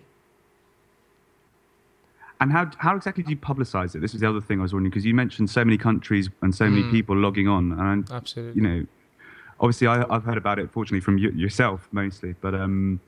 [2.38, 4.00] And how, how exactly do you publicize it?
[4.00, 6.54] This is the other thing I was wondering because you mentioned so many countries and
[6.54, 6.90] so many mm.
[6.90, 8.86] people logging on, and absolutely, you know,
[9.58, 13.00] obviously I, have heard about it fortunately from you, yourself mostly, but um,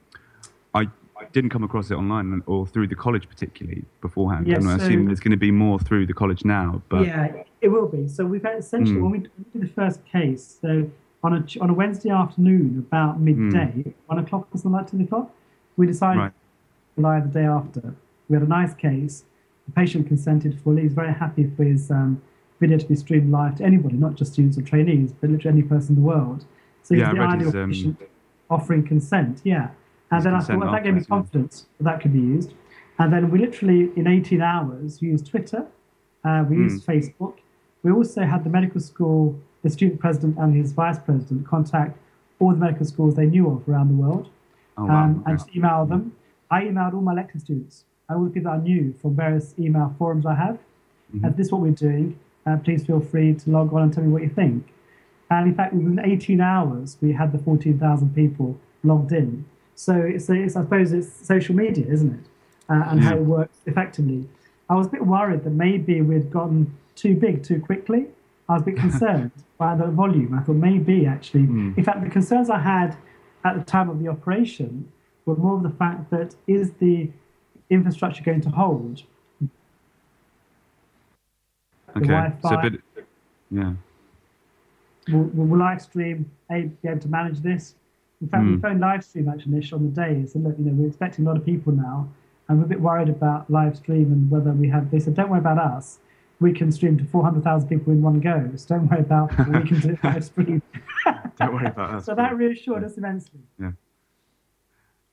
[0.74, 0.86] I
[1.32, 4.46] didn't come across it online or through the college particularly beforehand.
[4.46, 6.82] Yes, and I so, assume there's going to be more through the college now.
[6.88, 8.08] But yeah, it will be.
[8.08, 9.02] So we've had essentially mm.
[9.02, 10.90] when we did the first case, so
[11.22, 13.94] on a on a Wednesday afternoon about midday, mm.
[14.06, 15.34] one o'clock or something like two o'clock,
[15.76, 16.32] we decided right.
[16.96, 17.94] to lie the day after.
[18.28, 19.24] We had a nice case.
[19.66, 20.82] The patient consented fully.
[20.82, 22.22] He's very happy for his um,
[22.60, 25.68] video to be streamed live to anybody, not just students or trainees, but literally any
[25.68, 26.44] person in the world.
[26.82, 28.02] So he's yeah, the ideal his, um, patient
[28.50, 29.40] offering consent.
[29.44, 29.70] Yeah.
[30.10, 32.54] And then I thought, well, that gave me confidence that that could be used.
[32.98, 35.66] And then we literally, in 18 hours, used Twitter,
[36.24, 36.94] uh, we used mm.
[36.94, 37.34] Facebook.
[37.82, 41.98] We also had the medical school, the student president and his vice president contact
[42.40, 44.28] all the medical schools they knew of around the world
[44.76, 45.04] oh, wow.
[45.04, 46.12] um, and just email them.
[46.50, 49.94] I emailed all my lecture students and all the people I knew from various email
[49.98, 50.58] forums I have.
[51.14, 51.24] Mm-hmm.
[51.24, 52.18] And this is what we're doing.
[52.46, 54.72] Uh, please feel free to log on and tell me what you think.
[55.30, 59.44] And in fact, within 18 hours, we had the 14,000 people logged in.
[59.78, 62.26] So it's, it's, I suppose it's social media, isn't it?
[62.68, 63.10] Uh, and yeah.
[63.10, 64.28] how it works effectively.
[64.68, 68.06] I was a bit worried that maybe we'd gotten too big too quickly.
[68.48, 70.34] I was a bit concerned by the volume.
[70.34, 71.78] I thought maybe actually, mm.
[71.78, 72.96] in fact, the concerns I had
[73.44, 74.90] at the time of the operation
[75.26, 77.10] were more of the fact that is the
[77.70, 79.04] infrastructure going to hold?
[81.96, 82.80] Okay, so a bit,
[83.52, 83.74] yeah.
[85.12, 87.76] Will, will Livestream be able to manage this?
[88.20, 88.48] In fact, mm.
[88.48, 88.60] we hmm.
[88.60, 90.26] phoned Livestream actually on the day.
[90.26, 92.08] So look, you know, we're expecting a lot of people now,
[92.48, 94.90] and we're a bit worried about Livestream and whether we have.
[94.90, 95.98] They said, don't worry about us.
[96.40, 98.50] We can stream to 400,000 people in one go.
[98.56, 100.62] So don't worry about we can do live stream.
[101.38, 102.06] don't worry about us.
[102.06, 103.40] so that reassured us immensely.
[103.60, 103.72] Yeah.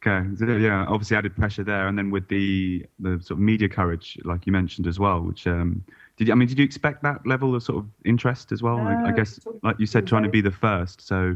[0.06, 0.28] Okay.
[0.36, 4.20] So, yeah, obviously added pressure there, and then with the the sort of media coverage,
[4.24, 5.84] like you mentioned as well, which um,
[6.18, 8.78] did you, I mean, did you expect that level of sort of interest as well?
[8.78, 11.02] Uh, I, I, guess, like you said, trying to be the first.
[11.02, 11.36] So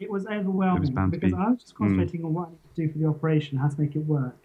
[0.00, 1.36] it was overwhelming it was because be.
[1.36, 2.26] I was just concentrating mm.
[2.26, 4.36] on what I need to do for the operation, how to make it work,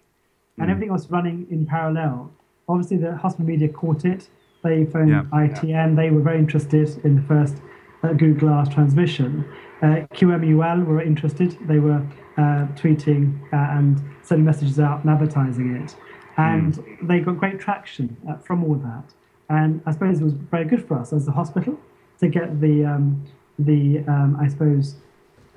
[0.58, 0.72] and mm.
[0.72, 2.32] everything was running in parallel.
[2.68, 4.30] Obviously, the hospital media caught it.
[4.64, 5.24] They phoned yeah.
[5.32, 5.68] ITN.
[5.70, 5.94] Yeah.
[5.96, 7.58] They were very interested in the first
[8.04, 9.46] uh, Google Glass transmission.
[9.82, 11.58] Uh, QMUL were interested.
[11.68, 12.06] They were
[12.38, 15.96] uh, tweeting uh, and sending messages out and advertising it.
[16.38, 17.08] And mm.
[17.08, 19.14] they got great traction uh, from all that.
[19.50, 21.80] And I suppose it was very good for us as a hospital
[22.20, 23.24] to get the, um,
[23.60, 24.96] the um, I suppose,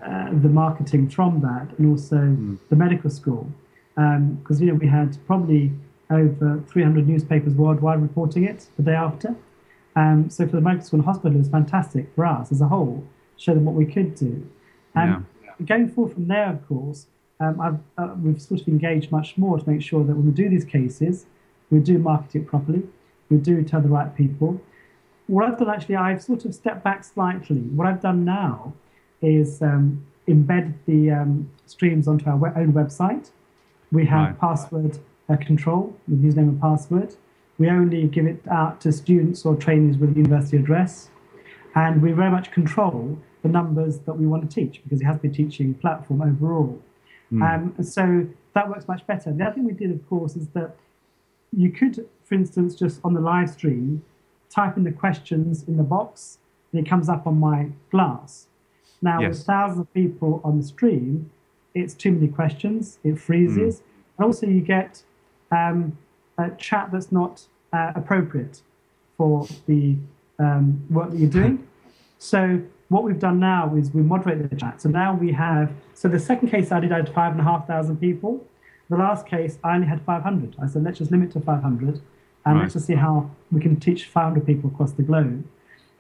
[0.03, 2.59] uh, the marketing from that and also mm.
[2.69, 3.51] the medical school.
[3.95, 5.73] Because, um, you know, we had probably
[6.11, 9.35] over 300 newspapers worldwide reporting it the day after.
[9.97, 12.69] Um, so for the medical school and hospital, it was fantastic for us as a
[12.69, 13.05] whole,
[13.37, 14.49] show them what we could do.
[14.95, 15.67] And yeah.
[15.67, 17.07] going forward from there, of course,
[17.41, 20.49] um, uh, we've sort of engaged much more to make sure that when we do
[20.49, 21.27] these cases,
[21.71, 22.85] we do market it properly,
[23.29, 24.61] we do tell the right people.
[25.27, 27.61] What I've done actually, I've sort of stepped back slightly.
[27.61, 28.73] What I've done now
[29.23, 33.31] is um, embed the um, streams onto our own website.
[33.91, 34.41] We have right.
[34.41, 34.99] password
[35.29, 37.15] uh, control with username and password.
[37.59, 41.11] We only give it out to students or trainees with a university address.
[41.75, 45.17] And we very much control the numbers that we want to teach because it has
[45.17, 46.81] to be a teaching platform overall.
[47.33, 47.75] Mm.
[47.79, 49.33] Um, so that works much better.
[49.33, 50.77] The other thing we did, of course, is that
[51.57, 54.03] you could, for instance, just on the live stream,
[54.51, 56.39] type in the questions in the box
[56.73, 58.47] and it comes up on my glass.
[59.01, 59.39] Now, yes.
[59.39, 61.31] with thousands of people on the stream,
[61.75, 63.77] it's too many questions, it freezes.
[63.77, 63.83] Mm.
[64.19, 65.03] And also, you get
[65.53, 65.97] um,
[66.37, 68.63] a chat that's not uh, appropriate
[69.17, 69.97] for the
[70.39, 71.67] um, work that you're doing.
[72.19, 74.81] so, what we've done now is we moderate the chat.
[74.81, 77.45] So now we have, so the second case I did, I had five and a
[77.45, 78.45] half thousand people.
[78.89, 80.57] The last case, I only had 500.
[80.61, 82.01] I said, let's just limit to 500 and
[82.45, 82.63] right.
[82.63, 85.45] let's just see how we can teach 500 people across the globe.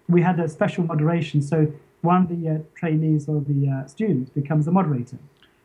[0.08, 1.42] We had a special moderation.
[1.42, 1.70] So
[2.02, 5.18] one of the uh, trainees or the uh, students becomes the moderator.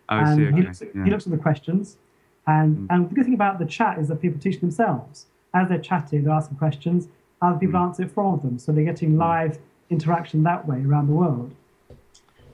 [0.10, 0.56] Oh, and see, okay.
[0.56, 1.04] he, looks at, yeah.
[1.06, 1.98] he looks at the questions
[2.48, 2.88] And, mm.
[2.90, 5.28] and the good thing about the chat is that people teach themselves.
[5.54, 7.08] As they're chatting, they're asking questions,
[7.42, 7.84] other people mm.
[7.88, 8.60] answer it for them.
[8.60, 9.60] So they're getting live
[9.90, 11.54] interaction that way around the world.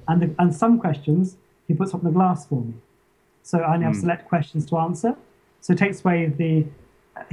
[0.08, 2.74] And, the, and some questions, he puts up on the glass for me.
[3.44, 4.02] So I only have mm.
[4.02, 5.16] select questions to answer.
[5.62, 6.66] So it takes away the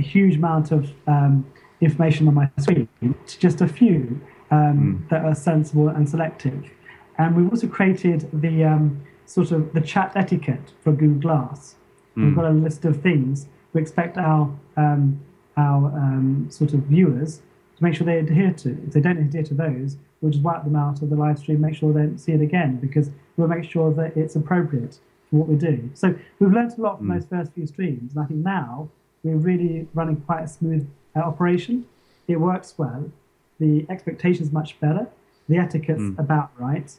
[0.02, 1.46] huge amount of um,
[1.80, 2.88] information on my screen
[3.26, 4.20] to just a few
[4.50, 5.08] um, mm.
[5.10, 6.70] that are sensible and selective.
[7.18, 11.76] And we've also created the um, sort of the chat etiquette for Google Glass.
[12.16, 12.26] Mm.
[12.26, 15.20] We've got a list of things we expect our um,
[15.56, 17.42] our um, sort of viewers
[17.76, 18.70] to make sure they adhere to.
[18.86, 21.60] If they don't adhere to those, we'll just wipe them out of the live stream,
[21.60, 25.36] make sure they don't see it again, because we'll make sure that it's appropriate for
[25.36, 25.90] what we do.
[25.94, 27.14] So we've learned a lot from mm.
[27.14, 28.88] those first few streams, and I think now
[29.22, 31.86] we're really running quite a smooth uh, operation.
[32.28, 33.10] It works well.
[33.58, 35.06] The expectation is much better.
[35.48, 36.18] The etiquette's mm.
[36.18, 36.90] about right.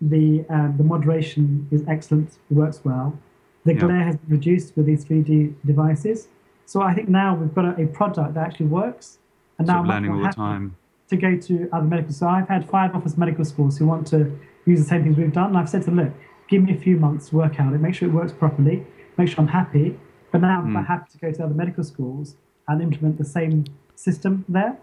[0.00, 2.38] The um, the moderation is excellent.
[2.50, 3.18] It works well.
[3.64, 3.80] The yeah.
[3.80, 6.28] glare has been reduced with these 3D devices.
[6.66, 9.18] So I think now we've got a, a product that actually works.
[9.58, 10.76] And now I'm learning all the time.
[11.08, 12.12] To go to other medical.
[12.12, 12.18] Schools.
[12.18, 15.32] So I've had five office medical schools who want to use the same things we've
[15.32, 15.50] done.
[15.50, 16.12] And I've said to them, look,
[16.48, 18.84] give me a few months to work out it, make sure it works properly,
[19.16, 19.98] make sure I'm happy.
[20.30, 20.76] But now mm.
[20.76, 22.36] I'm happy to go to other medical schools
[22.68, 24.78] and implement the same system there.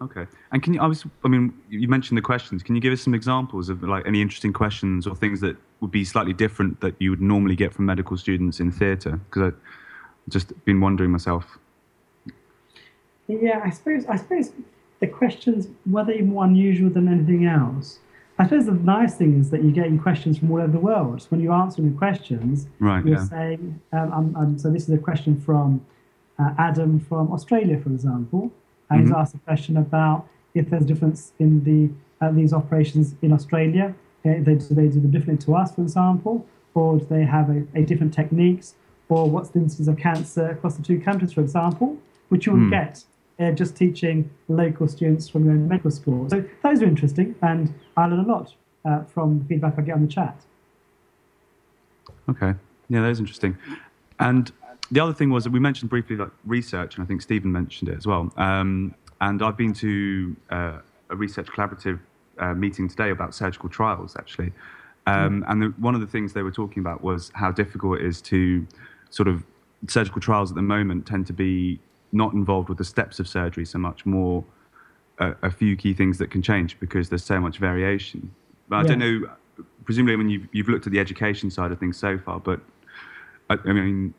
[0.00, 0.26] Okay.
[0.52, 2.62] And can you, I was, I mean, you mentioned the questions.
[2.62, 5.90] Can you give us some examples of like any interesting questions or things that would
[5.90, 9.20] be slightly different that you would normally get from medical students in theatre?
[9.28, 9.60] Because I've
[10.28, 11.58] just been wondering myself.
[13.26, 14.52] Yeah, I suppose, I suppose
[15.00, 17.98] the questions were they more unusual than anything else?
[18.38, 21.22] I suppose the nice thing is that you're getting questions from all over the world.
[21.22, 23.24] So when you're answering the questions, right, you're yeah.
[23.24, 25.84] saying, um, I'm, I'm, so this is a question from
[26.38, 28.52] uh, Adam from Australia, for example,
[28.90, 29.08] and mm-hmm.
[29.08, 31.90] he's asked a question about if there's a difference in the
[32.24, 33.94] uh, these operations in Australia.
[34.26, 37.48] Uh, they, do they do them differently to us, for example, or do they have
[37.50, 38.74] a, a different techniques,
[39.08, 41.96] or what's the incidence of cancer across the two countries, for example,
[42.28, 42.84] which you wouldn't mm.
[42.84, 43.04] get
[43.38, 46.28] uh, just teaching local students from your own medical school.
[46.28, 49.94] So those are interesting, and I learn a lot uh, from the feedback I get
[49.94, 50.36] on the chat.
[52.28, 52.54] Okay,
[52.88, 53.56] yeah, that is interesting.
[54.18, 54.50] And
[54.90, 57.90] the other thing was that we mentioned briefly like research, and I think Stevan mentioned
[57.90, 58.32] it as well.
[58.36, 60.78] Um, and I've been to uh,
[61.10, 61.98] a research collaborative
[62.38, 64.52] uh, meeting today about surgical trials, actually.
[65.06, 65.50] Um, mm.
[65.50, 68.20] And the, one of the things they were talking about was how difficult it is
[68.22, 68.66] to
[69.10, 69.42] sort of
[69.88, 71.80] surgical trials at the moment tend to be
[72.12, 74.44] not involved with the steps of surgery so much, more
[75.18, 78.30] a, a few key things that can change because there's so much variation.
[78.68, 79.30] But I don't know,
[79.84, 82.60] presumably when you've, you've looked at the education side of things so far, but
[83.50, 84.14] I, I mean,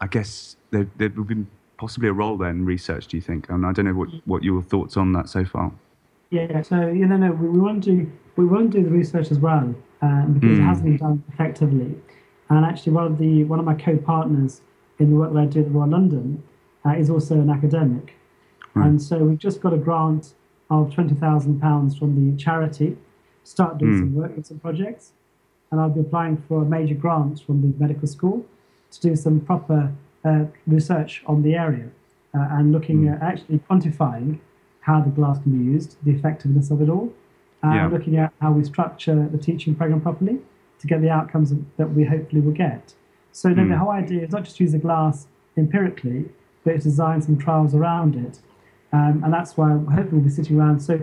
[0.00, 1.46] I guess there, there would be
[1.76, 3.48] possibly a role there in research, do you think?
[3.48, 5.72] And I don't know what, what your thoughts on that so far.
[6.30, 8.90] Yeah, so you know, no, we, we want to do we want to do the
[8.90, 10.58] research as well um, because mm.
[10.58, 10.68] it hmm.
[10.68, 11.94] hasn't been done effectively.
[12.48, 14.60] And actually, one of the one of my co-partners
[14.98, 16.42] in the work that I do at the Royal London
[16.86, 18.14] uh, is also an academic,
[18.74, 18.86] right.
[18.86, 20.34] and so we've just got a grant
[20.70, 22.90] of twenty thousand pounds from the charity
[23.44, 23.98] to start doing mm.
[23.98, 25.12] some work with some projects,
[25.70, 28.46] and I'll be applying for a major grant from the medical school
[28.90, 29.92] to do some proper
[30.24, 31.88] uh, research on the area
[32.34, 33.14] uh, and looking mm.
[33.14, 34.38] at actually quantifying
[34.80, 37.12] how the glass can be used, the effectiveness of it all,
[37.62, 37.86] and yeah.
[37.86, 40.38] looking at how we structure the teaching program properly
[40.78, 42.94] to get the outcomes that we hopefully will get.
[43.32, 43.56] So mm.
[43.56, 43.72] the hmm.
[43.74, 46.30] whole idea is not just use the glass empirically,
[46.64, 48.40] but to design some trials around it.
[48.92, 51.00] Um, and that's why I hopefully we'll be sitting around so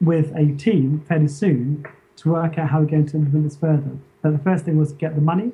[0.00, 3.96] with a team fairly soon to work out how we're going to implement this further.
[4.20, 5.52] But the first thing was to get the money,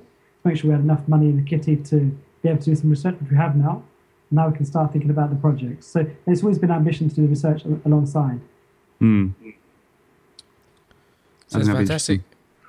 [0.48, 2.90] make sure we had enough money in the kitty to be able to do some
[2.90, 3.82] research, which we have now.
[4.30, 5.86] Now we can start thinking about the projects.
[5.86, 8.40] So it's always been ambition to do the research alongside.
[9.00, 9.32] Mm.
[11.46, 12.20] Sounds fantastic.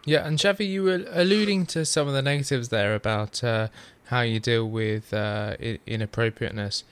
[0.05, 3.67] Yeah, and Shafi, you were alluding to some of the negatives there about uh,
[4.05, 5.55] how you deal with uh,
[5.86, 6.84] inappropriateness,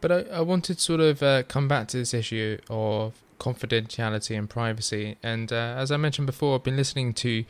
[0.00, 4.36] but I, I, wanted to sort of uh, come back to this issue of confidentiality
[4.36, 5.16] and privacy.
[5.22, 7.44] And uh, as I mentioned before, I've been listening to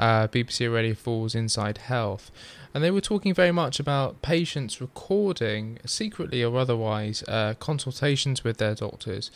[0.00, 2.32] uh, BBC Radio 4's Inside Health.
[2.72, 8.56] And they were talking very much about patients recording, secretly or otherwise, uh, consultations with
[8.56, 9.30] their doctors.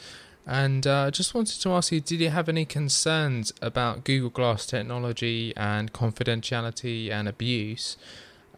[0.46, 4.30] And I uh, just wanted to ask you did you have any concerns about Google
[4.30, 7.96] Glass technology and confidentiality and abuse?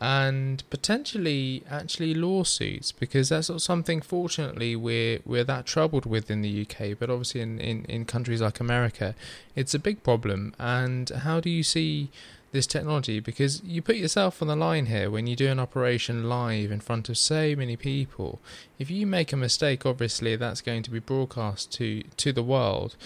[0.01, 6.42] And potentially actually lawsuits because that's not something fortunately we're we're that troubled with in
[6.42, 9.14] the UK but obviously in, in, in countries like America
[9.57, 10.55] it's a big problem.
[10.61, 12.11] And how do you see
[12.53, 13.18] this technology?
[13.18, 16.80] Because you put yourself on the line here when you do an operation live in
[16.80, 18.38] front of so many people.
[18.78, 22.97] If you make a mistake obviously that's going to be broadcast to to the world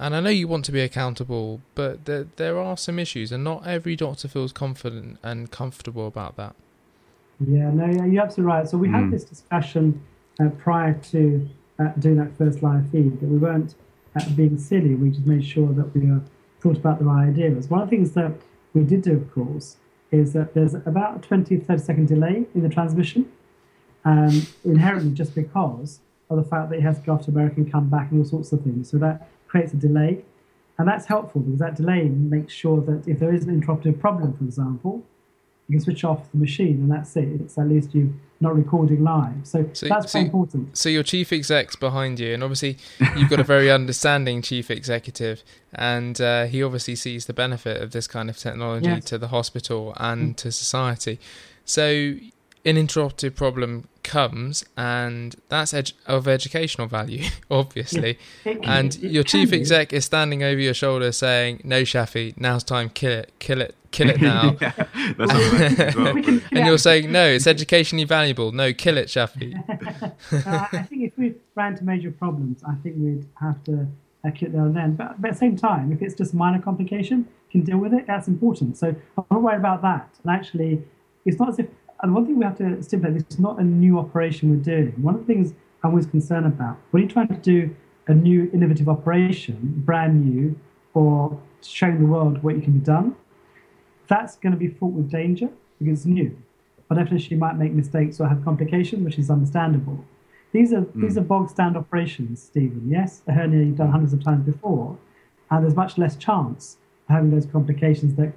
[0.00, 3.44] and I know you want to be accountable, but there, there are some issues, and
[3.44, 6.56] not every doctor feels confident and comfortable about that.
[7.46, 8.66] Yeah, no, you're absolutely right.
[8.66, 8.94] So we mm.
[8.94, 10.02] had this discussion
[10.40, 11.48] uh, prior to
[11.78, 13.74] uh, doing that first live feed that we weren't
[14.16, 14.94] uh, being silly.
[14.94, 16.10] We just made sure that we
[16.60, 17.68] thought about the right ideas.
[17.68, 18.32] One of the things that
[18.72, 19.76] we did do, of course,
[20.10, 23.30] is that there's about a 20 30 second delay in the transmission,
[24.06, 27.56] um, inherently just because of the fact that he has to go off to America
[27.56, 28.90] and come back and all sorts of things.
[28.90, 30.24] So that creates a delay.
[30.78, 34.32] And that's helpful because that delay makes sure that if there is an interruptive problem,
[34.36, 35.04] for example,
[35.68, 37.28] you can switch off the machine and that's it.
[37.40, 38.08] It's at least you're
[38.40, 39.34] not recording live.
[39.44, 40.76] So, so that's so, important.
[40.76, 42.78] So your chief exec's behind you, and obviously
[43.16, 47.92] you've got a very understanding chief executive, and uh, he obviously sees the benefit of
[47.92, 49.04] this kind of technology yes.
[49.06, 50.36] to the hospital and mm.
[50.38, 51.20] to society.
[51.64, 52.16] So
[52.64, 58.18] an interruptive problem comes, and that's ed- of educational value, obviously.
[58.44, 62.90] Yeah, and your chief exec is standing over your shoulder saying, "No, Shafi, now's time.
[62.90, 64.72] Kill it, kill it, kill it now." yeah,
[65.18, 66.22] well.
[66.22, 68.52] can, and you're saying, "No, it's educationally valuable.
[68.52, 69.54] No, kill it, Shafi."
[70.46, 73.86] uh, I think if we ran to major problems, I think we'd have to
[74.24, 74.94] uh, kill it there and then.
[74.96, 77.92] But, but, at the same time, if it's just a minor complication, can deal with
[77.92, 78.06] it.
[78.06, 78.76] That's important.
[78.76, 78.88] So
[79.18, 80.08] I'm not worried about that.
[80.22, 80.82] And actually,
[81.24, 81.66] it's not as if
[82.02, 84.92] and one thing we have to stipulate this is not a new operation we're doing.
[85.02, 87.74] One of the things I'm always concerned about when you're trying to do
[88.06, 90.58] a new innovative operation, brand new,
[90.94, 93.16] or showing the world what you can be done,
[94.08, 95.48] that's going to be fraught with danger
[95.78, 96.36] because it's new.
[96.88, 100.04] By definition, you might make mistakes or have complications, which is understandable.
[100.52, 101.00] These are mm.
[101.00, 102.88] these are bog stand operations, Stevan.
[102.88, 104.98] Yes, a hernia you've done hundreds of times before,
[105.50, 106.78] and there's much less chance
[107.08, 108.34] of having those complications that are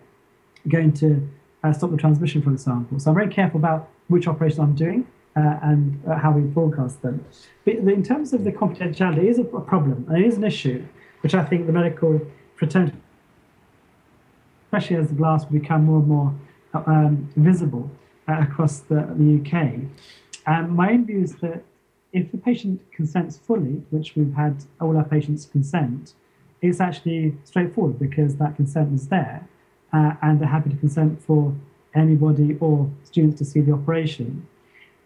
[0.70, 1.28] going to
[1.64, 2.99] uh, stop the transmission, for example.
[2.99, 7.01] So I'm very careful about which operations I'm doing uh, and uh, how we broadcast
[7.01, 7.26] them.
[7.66, 10.86] But in terms of the confidentiality, it is a problem and it is an issue,
[11.22, 12.22] which I think the medical
[12.55, 12.97] fraternity,
[14.68, 16.34] especially as the glass will become more and more
[16.74, 17.89] um, visible
[18.28, 19.80] uh, across the, the UK.
[20.45, 21.64] And my own view is that
[22.11, 26.14] if the patient consents fully, which we've had all our patients consent,
[26.61, 29.47] it's actually straightforward because that consent is there
[29.93, 31.53] uh, and they're happy to consent for
[31.95, 34.47] anybody or students to see the operation.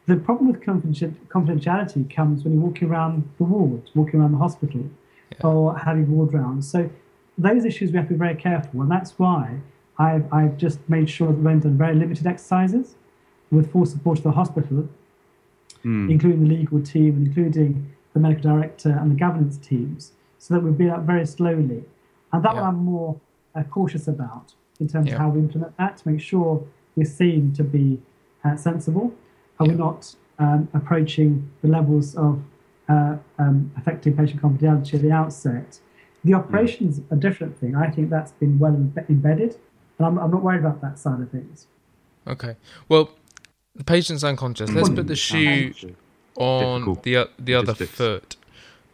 [0.05, 4.85] The problem with confidentiality comes when you're walking around the ward, walking around the hospital,
[5.31, 5.45] yeah.
[5.45, 6.69] or having ward rounds.
[6.71, 6.89] So
[7.38, 9.59] those issues we have to be very careful, and that's why
[9.99, 12.95] I've, I've just made sure that we've done very limited exercises
[13.51, 14.88] with full support of the hospital,
[15.83, 16.09] mm.
[16.09, 20.61] including the legal team and including the medical director and the governance teams, so that
[20.61, 21.83] we build up very slowly.
[22.31, 22.61] And that yeah.
[22.61, 23.19] one I'm more
[23.55, 26.63] uh, cautious about in terms of how we implement that to make sure
[26.95, 27.99] we're seen to be
[28.43, 29.13] uh, sensible
[29.59, 32.41] and we're not um, approaching the levels of
[32.89, 35.80] uh, um, affecting patient confidentiality at the outset.
[36.23, 37.75] The operation's are a different thing.
[37.75, 39.57] I think that's been well embedded,
[39.97, 41.67] and I'm, I'm not worried about that side of things.
[42.25, 42.55] Okay.
[42.89, 43.11] Well,
[43.75, 44.69] the patient's unconscious.
[44.71, 45.73] Let's put the shoe
[46.36, 48.36] on Difficult the the other foot.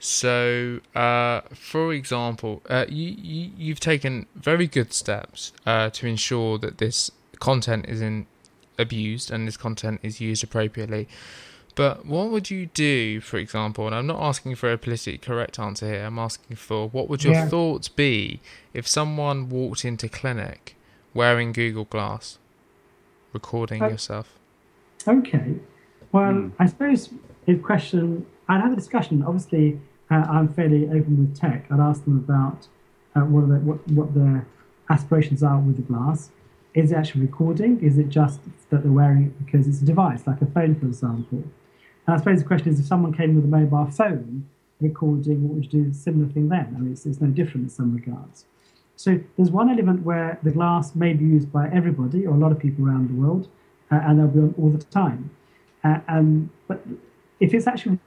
[0.05, 3.15] So, uh, for example, uh, you,
[3.57, 8.27] you have taken very good steps uh, to ensure that this content isn't
[8.77, 11.07] abused and this content is used appropriately.
[11.75, 13.87] But what would you do, for example?
[13.87, 16.03] And I'm not asking for a politically correct answer here.
[16.03, 17.47] I'm asking for what would your yeah.
[17.47, 18.41] thoughts be
[18.73, 20.75] if someone walked into clinic
[21.13, 22.39] wearing Google Glass,
[23.31, 24.37] recording yourself?
[25.07, 25.55] Okay.
[26.11, 26.51] Well, mm.
[26.59, 27.09] I suppose
[27.45, 29.23] the question I'd have a discussion.
[29.23, 29.79] Obviously,
[30.15, 31.65] I'm fairly open with tech.
[31.71, 32.67] I'd ask them about
[33.15, 34.47] uh, what, the, what, what their
[34.89, 36.31] aspirations are with the glass.
[36.73, 37.79] Is it actually recording?
[37.81, 38.39] Is it just
[38.69, 41.43] that they're wearing it because it's a device, like a phone, for example?
[42.07, 44.47] And I suppose the question is if someone came with a mobile phone
[44.81, 45.89] recording, what would you do?
[45.91, 46.73] A similar thing then?
[46.75, 48.45] I mean, it's, it's no different in some regards.
[48.95, 52.51] So there's one element where the glass may be used by everybody or a lot
[52.51, 53.47] of people around the world,
[53.91, 55.31] uh, and they'll be on all the time.
[55.83, 56.81] Uh, um, but
[57.39, 57.99] if it's actually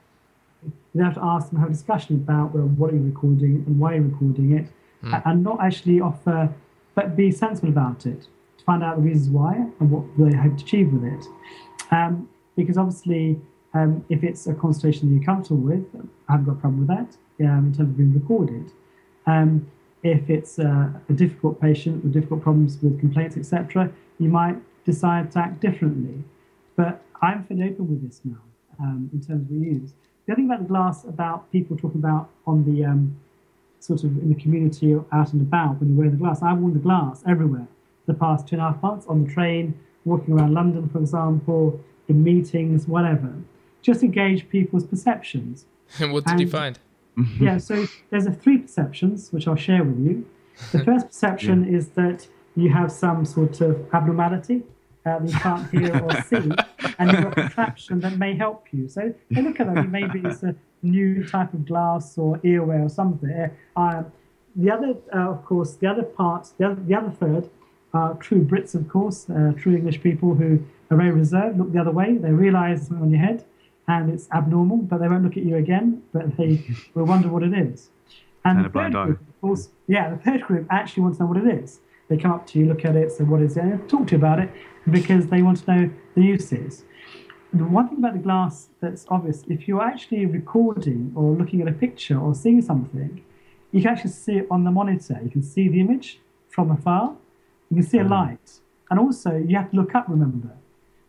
[0.97, 3.79] you have to ask them, have a discussion about well, what are you recording and
[3.79, 4.67] why are you recording it,
[5.03, 5.21] mm.
[5.25, 6.53] and not actually offer,
[6.95, 8.27] but be sensible about it
[8.57, 11.25] to find out the reasons why and what they hope to achieve with it.
[11.91, 13.39] Um, because obviously,
[13.73, 15.85] um, if it's a consultation that you're comfortable with,
[16.27, 18.71] I haven't got a problem with that um, in terms of being recorded.
[19.25, 19.69] Um,
[20.03, 25.31] if it's a, a, difficult patient with difficult problems with complaints, etc., you might decide
[25.33, 26.23] to act differently.
[26.75, 28.41] But I'm fairly open with this now
[28.79, 29.91] um, in terms of reuse.
[30.27, 33.17] The other thing about the glass, about people talking about on the um,
[33.79, 36.43] sort of in the community out and about when you wear the glass.
[36.43, 37.67] I've worn the glass everywhere
[38.07, 41.79] the past two and a half months on the train, walking around London, for example,
[42.07, 43.33] in meetings, whatever.
[43.81, 45.65] Just engage people's perceptions.
[45.99, 46.79] And what did and, you find?
[47.39, 50.25] yeah, so there's a three perceptions which I'll share with you.
[50.71, 51.77] The first perception yeah.
[51.77, 54.63] is that you have some sort of abnormality
[55.05, 56.51] uh, that you can't hear or see.
[56.99, 58.87] And you've got a contraption that may help you.
[58.87, 59.89] So they look at that.
[59.89, 63.51] Maybe it's a new type of glass or earwear or something.
[63.75, 64.11] Um,
[64.55, 67.49] the other, uh, of course, the other part, the other, the other third
[67.93, 71.79] are true Brits, of course, uh, true English people who are very reserved, look the
[71.79, 72.17] other way.
[72.17, 73.45] They realise something on your head
[73.87, 77.43] and it's abnormal, but they won't look at you again, but they will wonder what
[77.43, 77.89] it is.
[78.43, 81.37] And, the third group, of course, yeah, the third group actually wants to know what
[81.37, 81.79] it is.
[82.07, 84.17] They come up to you, look at it, say, what is it, talk to you
[84.17, 84.49] about it
[84.89, 86.83] because they want to know the uses.
[87.53, 91.67] The one thing about the glass that's obvious, if you're actually recording or looking at
[91.67, 93.23] a picture or seeing something,
[93.71, 95.19] you can actually see it on the monitor.
[95.23, 97.15] You can see the image from afar.
[97.69, 98.09] You can see a mm.
[98.09, 98.59] light.
[98.89, 100.51] And also, you have to look up, remember.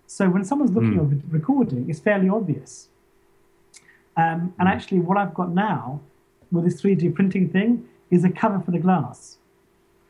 [0.07, 1.25] So when someone's looking mm.
[1.25, 2.89] at recording, it's fairly obvious.
[4.17, 4.73] Um, and mm.
[4.73, 6.01] actually, what I've got now
[6.51, 9.39] with this 3D printing thing is a cover for the glass.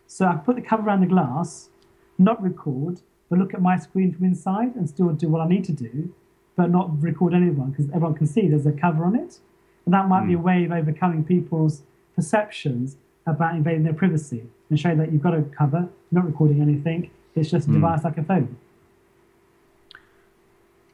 [0.08, 1.68] So I put the cover around the glass,
[2.16, 5.64] not record, but look at my screen from inside and still do what I need
[5.64, 6.12] to do,
[6.56, 9.38] but not record anyone because everyone can see there's a cover on it.
[9.84, 10.28] And that might mm.
[10.28, 10.44] be a hmm.
[10.44, 11.82] way of overcoming people's
[12.16, 12.96] perceptions
[13.26, 17.10] about invading their privacy and showing that you've got a cover, you're not recording anything,
[17.34, 17.74] it's just a mm.
[17.74, 18.56] device like a phone.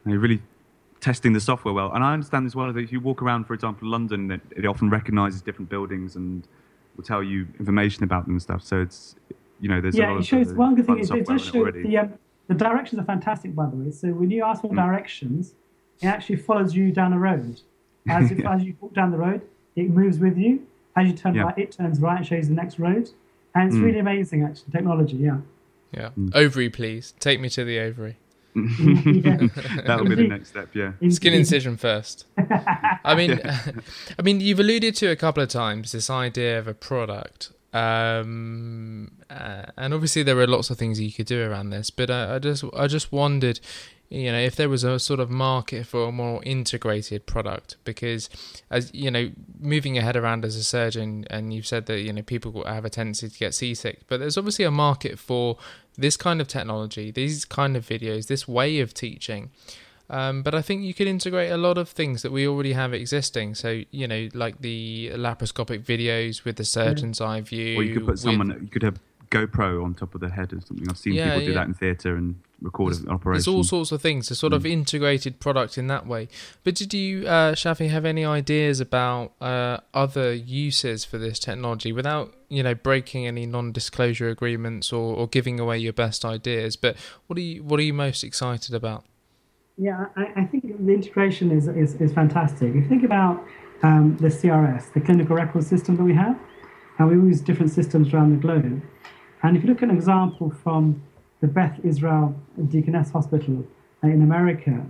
[0.05, 0.43] you're really
[1.01, 1.93] testing the software well.
[1.93, 4.67] And I understand as well that if you walk around, for example, London, it, it
[4.67, 6.47] often recognizes different buildings and
[6.97, 8.63] will tell you information about them and stuff.
[8.63, 9.17] So it's,
[9.61, 10.33] you know, there's yeah, a lot of things.
[10.33, 12.15] Yeah, it shows, of one good thing is it does show the, um,
[12.49, 13.91] the directions are fantastic, by the way.
[13.91, 14.77] So when you ask for mm.
[14.77, 15.55] directions,
[16.01, 17.61] it actually follows you down a road.
[18.09, 18.55] As, if, yeah.
[18.55, 19.43] as you walk down the road,
[19.77, 20.67] it moves with you.
[20.97, 21.43] As you turn yeah.
[21.43, 23.11] right, it turns right and shows the next road.
[23.55, 23.85] And it's mm.
[23.85, 25.39] really amazing, actually, technology, yeah.
[25.93, 26.11] Yeah.
[26.19, 26.35] Mm.
[26.35, 27.15] Ovary, please.
[27.21, 28.19] Take me to the ovary.
[28.55, 30.93] That'll be the next step, yeah.
[31.11, 32.27] Skin incision first.
[32.39, 33.41] I mean,
[34.19, 39.11] I mean, you've alluded to a couple of times this idea of a product, um,
[39.29, 41.91] uh, and obviously there are lots of things you could do around this.
[41.91, 43.59] But I, I just, I just wondered,
[44.15, 48.31] you know, if there was a sort of market for a more integrated product, because
[48.71, 52.13] as you know, moving your head around as a surgeon, and you've said that you
[52.13, 55.59] know people have a tendency to get seasick, but there's obviously a market for
[55.97, 59.51] this kind of technology, these kind of videos, this way of teaching.
[60.11, 62.95] Um, but I think you could integrate a lot of things that we already have
[62.95, 63.57] existing.
[63.57, 67.79] So you know, like the laparoscopic videos with the surgeon's eye view.
[67.79, 68.49] Or you could put someone.
[68.49, 69.01] With, you could have
[69.35, 70.89] GoPro on top of the head or something.
[70.89, 71.55] I've seen yeah, people do yeah.
[71.55, 73.39] that in theatre and record there's, an operation.
[73.39, 74.57] There's all sorts of things, a sort mm.
[74.57, 76.29] of integrated product in that way.
[76.63, 81.93] But did you, uh, Shafi, have any ideas about uh, other uses for this technology
[81.93, 86.77] without, you know, breaking any non-disclosure agreements or, or giving away your best ideas?
[86.77, 89.05] But what are you, what are you most excited about?
[89.77, 92.69] Yeah, I, I think the integration is, is, is fantastic.
[92.69, 93.45] If you think about
[93.83, 96.39] um, the CRS, the clinical record system that we have,
[96.99, 98.81] and we use different systems around the globe
[99.45, 101.03] and if you look at an example from
[101.43, 102.35] the Beth Israel
[102.69, 103.67] Deaconess Hospital
[104.03, 104.87] in America,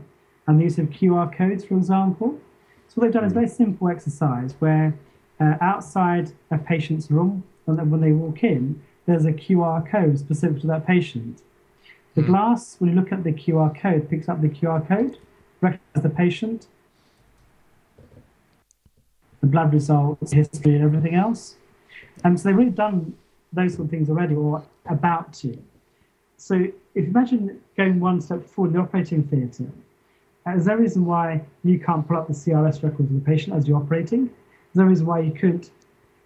[0.47, 2.39] and the use of QR codes, for example,
[2.87, 4.95] so what they've done is a very simple exercise where
[5.41, 10.21] uh, outside a patient's room, and then when they walk in, there's a QR code
[10.21, 11.43] specific to that patient.
[12.15, 12.29] The hmm.
[12.29, 15.19] glass, when you look at the QR code, picks up the QR code,
[15.61, 16.67] recognizes the patient,
[19.41, 21.57] the blood results, history, and everything else.
[22.23, 23.15] And so they've really done
[23.55, 25.57] those sort of things already or about to.
[26.37, 29.71] So if you imagine going one step forward in the operating theatre,
[30.55, 33.57] is there a reason why you can't pull up the CRS records of the patient
[33.57, 34.27] as you're operating.
[34.27, 35.71] Is there a reason why you couldn't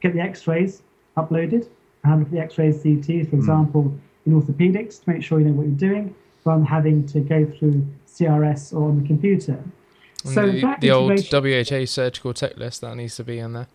[0.01, 0.83] get the X-rays
[1.17, 1.69] uploaded
[2.03, 3.39] and have the X-rays, CTs, for hmm.
[3.39, 3.99] example, mm.
[4.27, 6.15] in orthopedics to make sure you know what you're doing,
[6.45, 9.63] rather than having to go through CRS or on the computer.
[10.25, 13.69] So the, the old WHO surgical tech list that needs to be in there.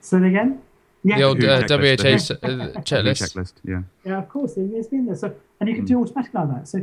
[0.00, 0.60] So again,
[1.06, 1.18] yeah.
[1.18, 2.82] The old uh, WHO checklist.
[2.84, 3.52] checklist.
[3.64, 3.82] Yeah.
[4.04, 5.14] Yeah, of course, it, has been there.
[5.14, 5.88] So, and you can mm.
[5.88, 6.68] do automatically like that.
[6.68, 6.82] So,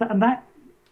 [0.00, 0.44] and that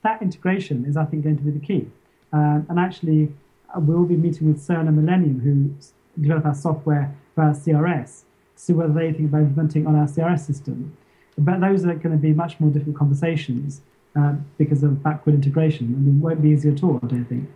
[0.03, 1.89] that integration is, I think, going to be the key.
[2.33, 3.33] Um, and actually,
[3.75, 8.23] uh, we'll be meeting with Cerner Millennium, who develop our software for our CRS,
[8.57, 10.97] to see whether they think about implementing on our CRS system.
[11.39, 13.81] But those are going to be much more difficult conversations
[14.17, 15.87] uh, because of backward integration.
[15.87, 17.49] I mean, it won't be easy at all, I don't think.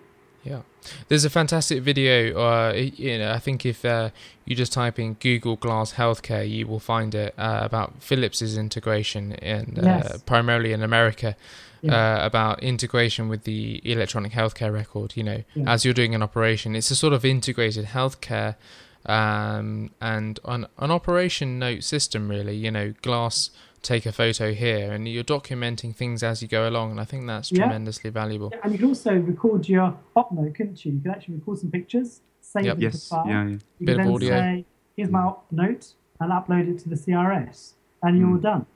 [0.46, 0.62] Yeah,
[1.08, 2.38] there's a fantastic video.
[2.38, 4.10] Uh, you know, I think if uh,
[4.44, 9.32] you just type in Google Glass Healthcare, you will find it uh, about Philips's integration
[9.32, 10.22] in uh, yes.
[10.22, 11.36] primarily in America.
[11.82, 11.94] Yeah.
[12.22, 15.12] Uh, about integration with the electronic healthcare record.
[15.14, 15.70] You know, yeah.
[15.72, 18.56] as you're doing an operation, it's a sort of integrated healthcare
[19.04, 22.28] um, and an, an operation note system.
[22.28, 23.50] Really, you know, glass
[23.82, 27.26] take a photo here and you're documenting things as you go along and i think
[27.26, 27.64] that's yeah.
[27.64, 31.34] tremendously valuable and you can also record your op note couldn't you you can actually
[31.34, 32.76] record some pictures save yep.
[32.76, 33.08] it yes.
[33.08, 33.48] file yeah, yeah.
[33.78, 34.30] you Bit can of audio.
[34.30, 34.64] say
[34.96, 38.42] here's my op note and upload it to the crs and you're mm.
[38.42, 38.66] done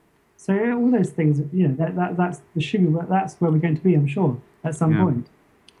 [0.41, 3.05] So all those things, you know, that, that that's the sugar.
[3.07, 5.03] That's where we're going to be, I'm sure, at some yeah.
[5.03, 5.27] point.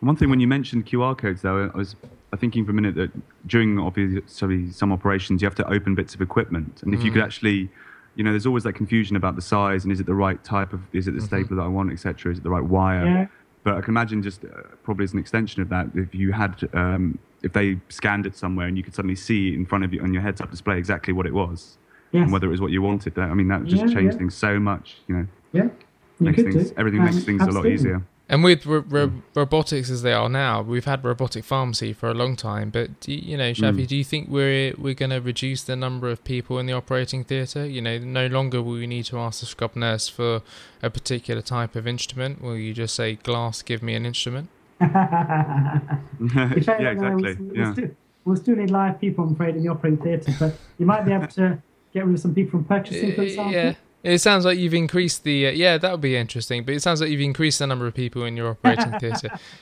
[0.01, 1.95] One thing when you mentioned QR codes, though, I was
[2.37, 3.09] thinking for a minute that
[3.47, 7.05] during obviously some operations, you have to open bits of equipment, and if mm.
[7.05, 7.25] you could mm.
[7.25, 7.69] actually,
[8.15, 10.73] you know, there's always that confusion about the size and is it the right type
[10.73, 11.25] of, is it the mm-hmm.
[11.25, 12.31] stapler that I want, etc.
[12.31, 13.05] Is it the right wire?
[13.05, 13.27] Yeah.
[13.63, 16.67] But I can imagine just uh, probably as an extension of that, if you had,
[16.73, 20.01] um, if they scanned it somewhere and you could suddenly see in front of you
[20.01, 21.77] on your heads-up display exactly what it was,
[22.11, 22.23] yes.
[22.23, 23.17] and whether it was what you wanted.
[23.19, 24.17] I mean, that just yeah, change yeah.
[24.17, 24.97] things so much.
[25.07, 25.27] You know.
[25.53, 25.63] Yeah.
[25.63, 25.71] You
[26.19, 26.75] makes things, do.
[26.77, 27.69] everything um, makes things absolutely.
[27.69, 28.05] a lot easier.
[28.31, 32.13] And with ro- ro- robotics as they are now, we've had robotic pharmacy for a
[32.13, 32.69] long time.
[32.69, 33.87] But do you, you know, Shafi, mm.
[33.87, 37.25] do you think we're we're going to reduce the number of people in the operating
[37.25, 37.65] theatre?
[37.65, 40.43] You know, no longer will we need to ask the scrub nurse for
[40.81, 42.41] a particular type of instrument.
[42.41, 44.47] Will you just say, "Glass, give me an instrument"?
[44.79, 47.35] yeah, exactly.
[47.37, 47.73] We'll, yeah.
[47.73, 47.89] Still,
[48.23, 50.33] we'll still need live people, I'm afraid, in the operating theatre.
[50.39, 51.61] But you might be able to
[51.93, 53.51] get rid of some people from purchasing, for example.
[53.51, 53.73] Yeah.
[54.03, 57.01] It sounds like you've increased the uh, yeah that would be interesting, but it sounds
[57.01, 59.29] like you've increased the number of people in your operating theatre.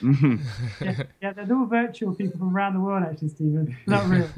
[0.80, 3.76] yeah, yeah, they're all virtual people from around the world, actually, Stevan.
[3.86, 4.28] Not real.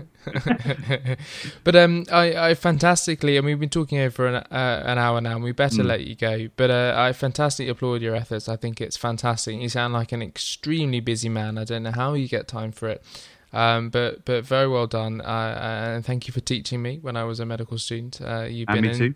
[1.62, 5.20] but um, I, I fantastically, I mean, we've been talking over an, uh, an hour
[5.20, 5.86] now, and we better mm.
[5.86, 6.48] let you go.
[6.56, 8.48] But uh, I fantastically applaud your efforts.
[8.48, 9.60] I think it's fantastic.
[9.60, 11.58] You sound like an extremely busy man.
[11.58, 13.04] I don't know how you get time for it.
[13.52, 17.24] Um, but but very well done, uh, and thank you for teaching me when I
[17.24, 18.18] was a medical student.
[18.22, 19.14] Uh, you've and been in, too.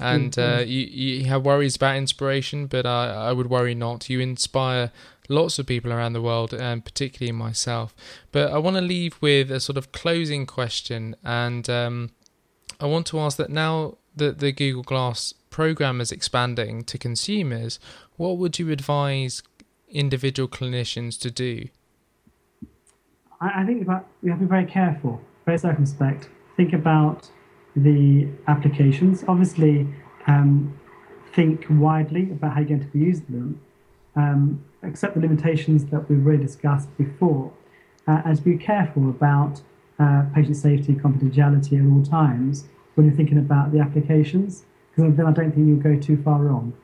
[0.00, 4.08] and uh, you you have worries about inspiration, but I I would worry not.
[4.08, 4.92] You inspire
[5.28, 7.92] lots of people around the world, and particularly myself.
[8.30, 12.10] But I want to leave with a sort of closing question, and um,
[12.80, 17.80] I want to ask that now that the Google Glass program is expanding to consumers,
[18.16, 19.42] what would you advise
[19.88, 21.68] individual clinicians to do?
[23.42, 26.30] I, I think about we have to be very careful, very circumspect.
[26.56, 27.28] Think about
[27.74, 29.24] the applications.
[29.26, 29.88] Obviously,
[30.26, 30.78] um,
[31.34, 33.60] think widely about how you're going to use them.
[34.14, 37.52] Um, accept the limitations that we've already discussed before,
[38.06, 39.62] uh, and to be careful about
[39.98, 42.64] uh, patient safety, confidentiality at all times
[42.94, 44.64] when you're thinking about the applications,
[44.94, 46.74] because then I don't think you'll go too far wrong.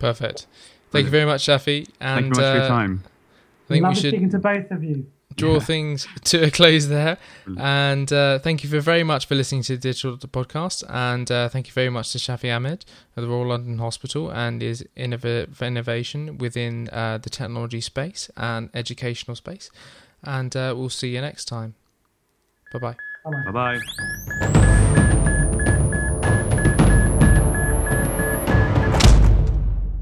[0.00, 0.48] Perfect.
[0.90, 1.88] Thank you very much, Shafi.
[2.00, 3.04] And, Thank you very much uh, for your uh, time.
[3.64, 5.06] I think Love we should speaking to both of you.
[5.36, 5.58] Draw yeah.
[5.60, 7.16] things to a close there,
[7.58, 11.48] and uh, thank you for very much for listening to the Digital Podcast, and uh,
[11.48, 12.84] thank you very much to Shafi Ahmed
[13.16, 18.68] of the Royal London Hospital and his innov- innovation within uh, the technology space and
[18.74, 19.70] educational space,
[20.22, 21.74] and uh, we'll see you next time.
[22.72, 22.96] Bye bye.
[23.24, 23.78] Bye bye.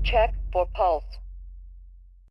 [0.03, 1.05] Check for pulse.